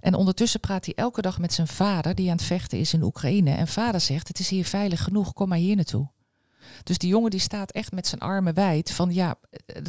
[0.00, 3.02] En ondertussen praat hij elke dag met zijn vader, die aan het vechten is in
[3.02, 3.50] Oekraïne.
[3.50, 6.08] En vader zegt, het is hier veilig genoeg, kom maar hier naartoe.
[6.82, 9.34] Dus die jongen die staat echt met zijn armen wijd van, ja,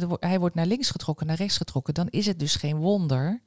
[0.06, 1.94] wo- hij wordt naar links getrokken, naar rechts getrokken.
[1.94, 3.40] Dan is het dus geen wonder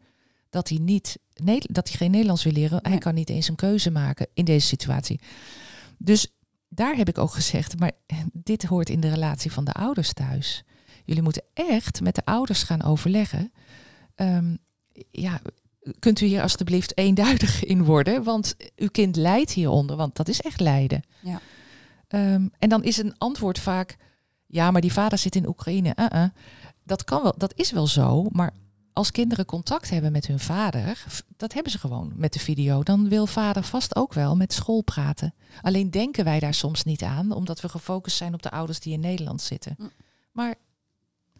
[0.50, 2.80] dat hij, niet, Ne- dat hij geen Nederlands wil leren.
[2.82, 3.00] Hij Nee.
[3.00, 5.20] kan niet eens een keuze maken in deze situatie.
[5.98, 6.28] Dus
[6.70, 7.92] daar heb ik ook gezegd, maar
[8.34, 10.64] dit hoort in de relatie van de ouders thuis.
[11.06, 13.52] Jullie moeten echt met de ouders gaan overleggen.
[14.16, 14.56] Ehm,
[15.12, 15.42] ja,
[16.00, 18.24] kunt u hier alstublieft eenduidig in worden?
[18.24, 21.04] Want uw kind lijdt hieronder, want dat is echt lijden.
[21.20, 21.42] Ja.
[22.10, 23.98] Ehm, en dan is een antwoord vaak,
[24.46, 25.94] ja, maar die vader zit in Oekraïne.
[25.96, 26.24] Uh-uh.
[26.84, 28.54] Dat kan wel, dat is wel zo, maar
[28.94, 31.06] als kinderen contact hebben met hun vader,
[31.38, 34.82] dat hebben ze gewoon met de video, dan wil vader vast ook wel met school
[34.82, 35.34] praten.
[35.62, 38.94] Alleen denken wij daar soms niet aan, omdat we gefocust zijn op de ouders die
[38.94, 39.76] in Nederland zitten.
[39.78, 39.92] Mm.
[40.32, 40.56] Maar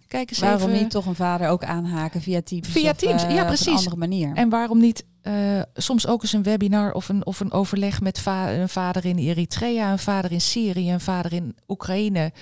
[0.08, 0.82] kijk eens Waarom even.
[0.82, 2.68] niet toch een vader ook aanhaken via Teams?
[2.68, 3.68] Via of, Teams, eh, ja, op precies.
[3.68, 4.36] een andere manier.
[4.36, 8.20] En waarom niet eh, soms ook eens een webinar of een, of een overleg met
[8.20, 12.34] va- een vader in Eritrea, een vader in Syrië, een vader in Oekraïne.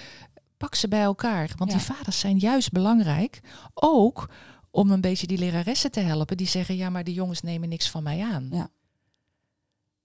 [0.57, 1.51] Pak ze bij elkaar.
[1.57, 1.77] Want Ja.
[1.77, 3.39] die vaders zijn juist belangrijk.
[3.73, 4.29] Ook
[4.71, 7.89] om een beetje die leraressen te helpen die zeggen, ja, maar die jongens nemen niks
[7.89, 8.47] van mij aan.
[8.51, 8.69] Ja.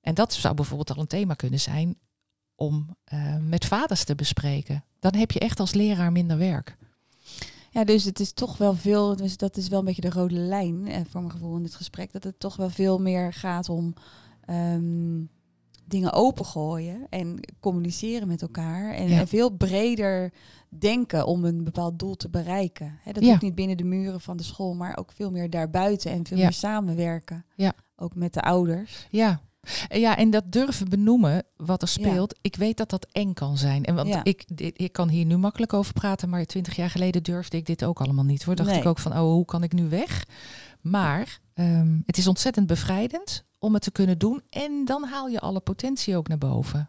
[0.00, 1.98] En dat zou bijvoorbeeld al een thema kunnen zijn
[2.54, 4.84] om eh, met vaders te bespreken.
[4.98, 6.76] Dan heb je echt als leraar minder werk.
[7.74, 10.34] Ja, dus het is toch wel veel, dus dat is wel een beetje de rode
[10.34, 13.68] lijn eh, voor mijn gevoel in dit gesprek, dat het toch wel veel meer gaat
[13.68, 13.94] om
[14.44, 15.20] ehm,
[15.84, 19.20] dingen opengooien en communiceren met elkaar en, Ja.
[19.20, 20.32] en veel breder
[20.68, 22.98] denken om een bepaald doel te bereiken.
[23.02, 23.28] Hè, dat Ja.
[23.30, 26.36] hoeft niet binnen de muren van de school, maar ook veel meer daarbuiten en veel
[26.36, 26.42] Ja.
[26.42, 27.44] meer samenwerken.
[27.56, 27.72] Ja.
[27.96, 29.06] Ook met de ouders.
[29.10, 29.40] Ja.
[29.88, 32.38] Ja, en dat durven benoemen wat er speelt.
[32.40, 33.84] Ik weet dat dat eng kan zijn.
[33.84, 34.24] En want Ja.
[34.24, 34.44] ik,
[34.76, 38.00] ik kan hier nu makkelijk over praten, maar twintig jaar geleden durfde ik dit ook
[38.00, 38.42] allemaal niet.
[38.42, 38.54] Hoor.
[38.54, 38.78] Dacht Nee.
[38.78, 40.24] ik ook van, oh, hoe kan ik nu weg?
[40.80, 44.42] Maar ehm, het is ontzettend bevrijdend om het te kunnen doen.
[44.50, 46.88] En dan haal je alle potentie ook naar boven.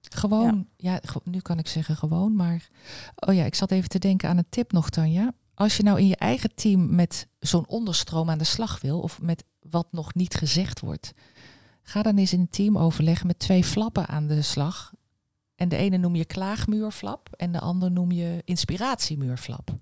[0.00, 2.68] Gewoon, ja, ge- nu kan ik zeggen gewoon, maar...
[3.14, 5.32] Oh ja, ik zat even te denken aan een tip nog, Tanja.
[5.54, 9.00] Als je nou in je eigen team met zo'n onderstroom aan de slag wil...
[9.00, 11.12] of met wat nog niet gezegd wordt...
[11.88, 14.92] ga dan eens in een teamoverleg met twee flappen aan de slag.
[15.54, 17.28] En de ene noem je klaagmuurflap...
[17.36, 19.78] en de ander noem je inspiratiemuurflap.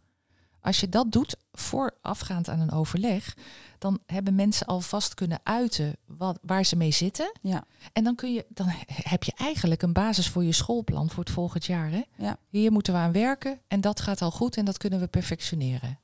[0.61, 3.37] Als je dat doet voorafgaand aan een overleg...
[3.79, 7.33] dan hebben mensen alvast kunnen uiten wat, waar ze mee zitten...
[7.43, 7.65] Ja.
[7.93, 11.33] En dan, kun je, dan heb je eigenlijk een basis voor je schoolplan voor het
[11.33, 11.91] volgend jaar.
[11.91, 12.03] Hè?
[12.17, 12.37] Ja.
[12.49, 15.99] Hier moeten we aan werken en dat gaat al goed en dat kunnen we perfectioneren.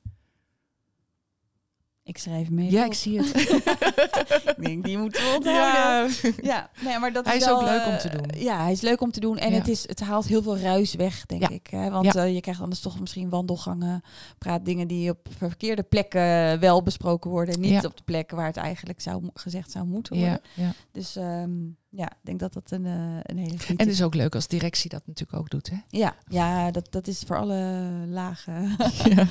[2.11, 2.71] Ik schrijf mee.
[2.71, 2.85] Ja, op.
[2.91, 3.27] ik zie het.
[4.57, 6.15] ik denk, die moeten we onthouden.
[6.21, 6.33] ja.
[6.41, 8.25] Ja, nee, maar dat Hij is wel, ook leuk om eh, te doen.
[8.41, 9.37] Ja, hij is leuk om te doen.
[9.37, 9.57] En Ja.
[9.57, 11.49] het, is, het haalt heel veel ruis weg, denk Ja.
[11.49, 11.67] ik.
[11.69, 11.89] Hè?
[11.89, 14.01] Want eh, je krijgt anders toch misschien wandelgangen,
[14.37, 17.59] praat dingen die op verkeerde plekken wel besproken worden.
[17.59, 20.41] Niet op de plekken waar het eigenlijk zou, gezegd zou moeten worden.
[20.53, 20.71] Ja, ja.
[20.91, 21.51] Dus ehm,
[21.93, 24.35] ja, ik denk dat dat een, eh, een hele goede En het is ook leuk
[24.35, 25.69] als directie dat natuurlijk ook doet.
[25.69, 25.77] Hè?
[25.89, 28.75] Ja, ja dat, dat is voor alle lagen
[29.15, 29.27] Ja.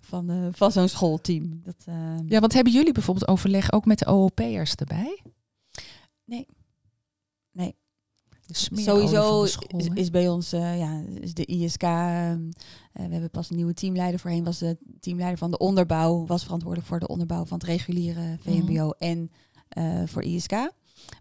[0.00, 1.60] van, eh, van zo'n schoolteam.
[1.62, 5.22] Dat, ehm, ja, want hebben jullie bijvoorbeeld overleg ook met de OOP'ers erbij?
[6.24, 6.46] Nee.
[7.52, 7.76] Nee.
[8.72, 11.82] Sowieso school, is, is bij ons ja, ja, is de ISK.
[11.82, 12.36] eh,
[12.92, 14.20] we hebben pas een nieuwe teamleider.
[14.20, 16.26] Voorheen was de teamleider van de onderbouw.
[16.26, 19.30] Was verantwoordelijk voor de onderbouw van het reguliere VMBO en
[19.68, 20.52] eh, voor ISK.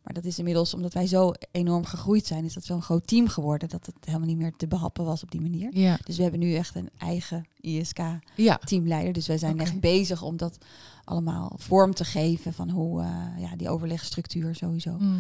[0.04, 3.28] Maar dat is inmiddels, omdat wij zo enorm gegroeid zijn, is dat zo'n groot team
[3.28, 3.70] geworden.
[3.70, 5.78] Dat het helemaal niet meer te behappen was op die manier.
[5.78, 5.98] ja.
[6.04, 9.14] Dus we hebben nu echt een eigen ja, ISK-teamleider.
[9.14, 10.58] Dus wij zijn echt bezig om dat
[11.04, 14.96] allemaal vorm te geven van hoe eh, ja, die overlegstructuur sowieso.
[15.00, 15.20] Mm.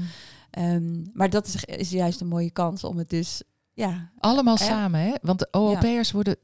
[0.49, 3.43] Ehm, maar dat is, is juist een mooie kans om het dus,
[3.73, 4.65] ja, allemaal Hè?
[4.65, 4.99] samen.
[4.99, 5.13] Hè?
[5.21, 6.37] Want de OOP'ers worden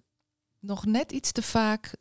[0.59, 1.91] nog net iets te vaak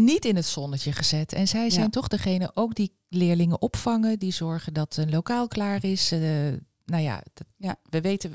[0.00, 1.32] niet in het zonnetje gezet.
[1.32, 1.90] En zij zijn Ja.
[1.90, 6.12] toch degene ook die leerlingen opvangen, die zorgen dat een lokaal klaar is.
[6.12, 6.20] Eh,
[6.84, 7.76] nou ja, dat- Ja.
[7.90, 8.32] we weten.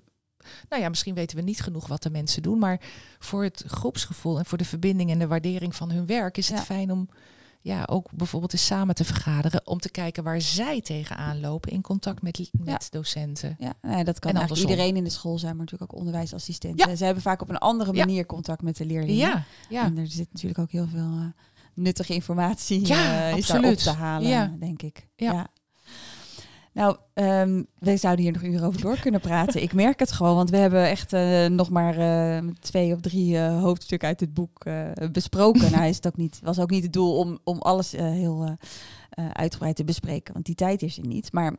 [0.70, 2.82] Nou ja, misschien weten we niet genoeg wat de mensen doen, maar
[3.20, 6.58] voor het groepsgevoel en voor de verbinding en de waardering van hun werk is het
[6.58, 6.64] Ja.
[6.64, 7.10] fijn om
[7.62, 11.82] ja, ook bijvoorbeeld eens samen te vergaderen om te kijken waar zij tegenaan lopen in
[11.82, 13.56] contact met, met docenten.
[13.60, 16.90] ja nou ja, dat kan En iedereen in de school zijn, maar natuurlijk ook onderwijsassistenten.
[16.90, 16.96] Ja.
[16.96, 18.06] Ze hebben vaak op een andere Ja.
[18.06, 19.16] manier contact met de leerlingen.
[19.16, 19.86] Ja, ja.
[19.86, 21.26] En er zit natuurlijk ook heel veel eh,
[21.74, 25.08] nuttige informatie Ja, eh, is daar op te halen, denk ik.
[25.16, 25.48] Ja.
[26.80, 29.62] Nou, ehm wij zouden hier nog uren over door kunnen praten.
[29.62, 33.38] Ik merk het gewoon, want we hebben echt eh, nog maar eh, twee of drie
[33.38, 34.64] eh, hoofdstukken uit het boek
[35.12, 35.72] besproken.
[35.72, 38.58] nou, is het ook niet, was ook niet het doel om, om alles heel
[39.34, 41.32] uitgebreid te bespreken, want die tijd is er niet.
[41.34, 41.56] Maar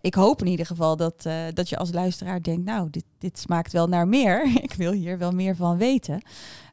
[0.00, 3.72] ik hoop in ieder geval dat, dat je als luisteraar denkt, nou, dit, dit smaakt
[3.72, 4.50] wel naar meer.
[4.68, 6.22] ik wil hier wel meer van weten.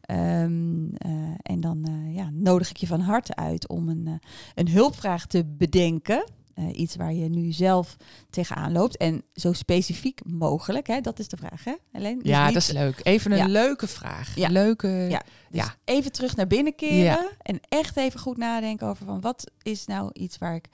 [0.02, 1.12] Ehm, eh,
[1.42, 4.20] en dan ja, nodig ik je van harte uit om een,
[4.56, 6.24] een hulpvraag te bedenken.
[6.62, 7.96] Eh, iets waar je nu zelf
[8.30, 8.98] tegenaan loopt.
[8.98, 11.02] En zo specifiek mogelijk, hè?
[11.02, 12.22] dat is de vraag, hè, Helene?
[12.22, 13.00] Dus ja, niet- dat is leuk.
[13.04, 13.48] Even een Ja.
[13.48, 14.36] leuke vraag.
[14.36, 14.50] Ja.
[14.50, 14.88] Leuke.
[14.88, 15.22] Ja.
[15.50, 15.76] Dus ja.
[15.86, 20.10] even terug naar binnen keren en echt even goed nadenken over van wat is nou
[20.14, 20.68] iets waar ik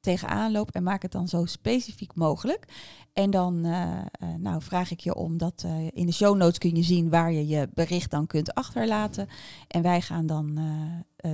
[0.00, 2.64] tegenaan loop en maak het dan zo specifiek mogelijk.
[3.12, 4.04] En dan eh, eh,
[4.38, 7.32] nou, vraag ik je om dat eh, in de show notes kun je zien waar
[7.32, 9.28] je je bericht dan kunt achterlaten.
[9.68, 10.58] En wij gaan dan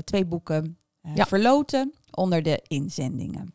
[0.04, 0.78] twee boeken
[1.14, 1.26] Ja.
[1.26, 3.52] verloten onder de inzendingen.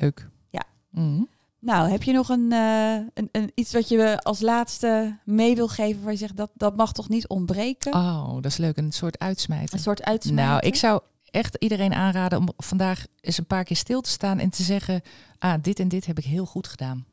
[0.00, 0.28] Leuk.
[0.50, 0.62] Ja.
[0.90, 1.22] Mhm.
[1.60, 5.68] Nou, heb je nog een, eh, een, een, iets wat je als laatste mee wil
[5.68, 7.94] geven waar je zegt dat dat mag toch niet ontbreken?
[7.94, 8.76] Oh, dat is leuk.
[8.76, 9.74] Een soort uitsmijten.
[9.74, 10.44] Een soort uitsmijten?
[10.44, 14.38] Nou, ik zou echt iedereen aanraden om vandaag eens een paar keer stil te staan
[14.38, 15.02] en te zeggen:
[15.38, 17.06] Ah, dit en dit heb ik heel goed gedaan.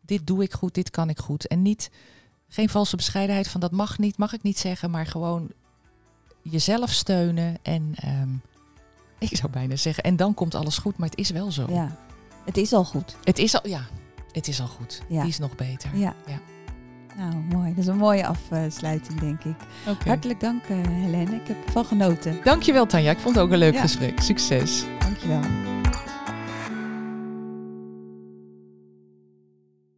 [0.00, 1.46] Dit doe ik goed, dit kan ik goed.
[1.46, 1.90] En niet,
[2.48, 5.50] geen valse bescheidenheid van dat mag niet, mag ik niet zeggen, maar gewoon
[6.42, 7.56] jezelf steunen.
[7.62, 8.30] En ehm,
[9.28, 11.66] ik zou bijna zeggen, en dan komt alles goed, maar het is wel zo.
[11.70, 11.96] Ja,
[12.48, 13.16] het is al goed.
[13.24, 13.80] Het is al, ja,
[14.32, 15.02] het is al goed.
[15.08, 15.20] Ja.
[15.20, 15.90] Die is nog beter.
[15.94, 16.14] Ja.
[16.26, 16.38] Ja.
[17.16, 17.68] Nou, mooi.
[17.68, 19.56] Dat is een mooie afsluiting, denk ik.
[20.06, 21.34] Hartelijk dank, eh Helene.
[21.34, 22.38] Ik heb ervan genoten.
[22.44, 23.80] Dankjewel Tanja, ik vond het ook een leuk Ja.
[23.80, 24.20] gesprek.
[24.20, 24.84] Succes.
[24.98, 25.40] Dankjewel.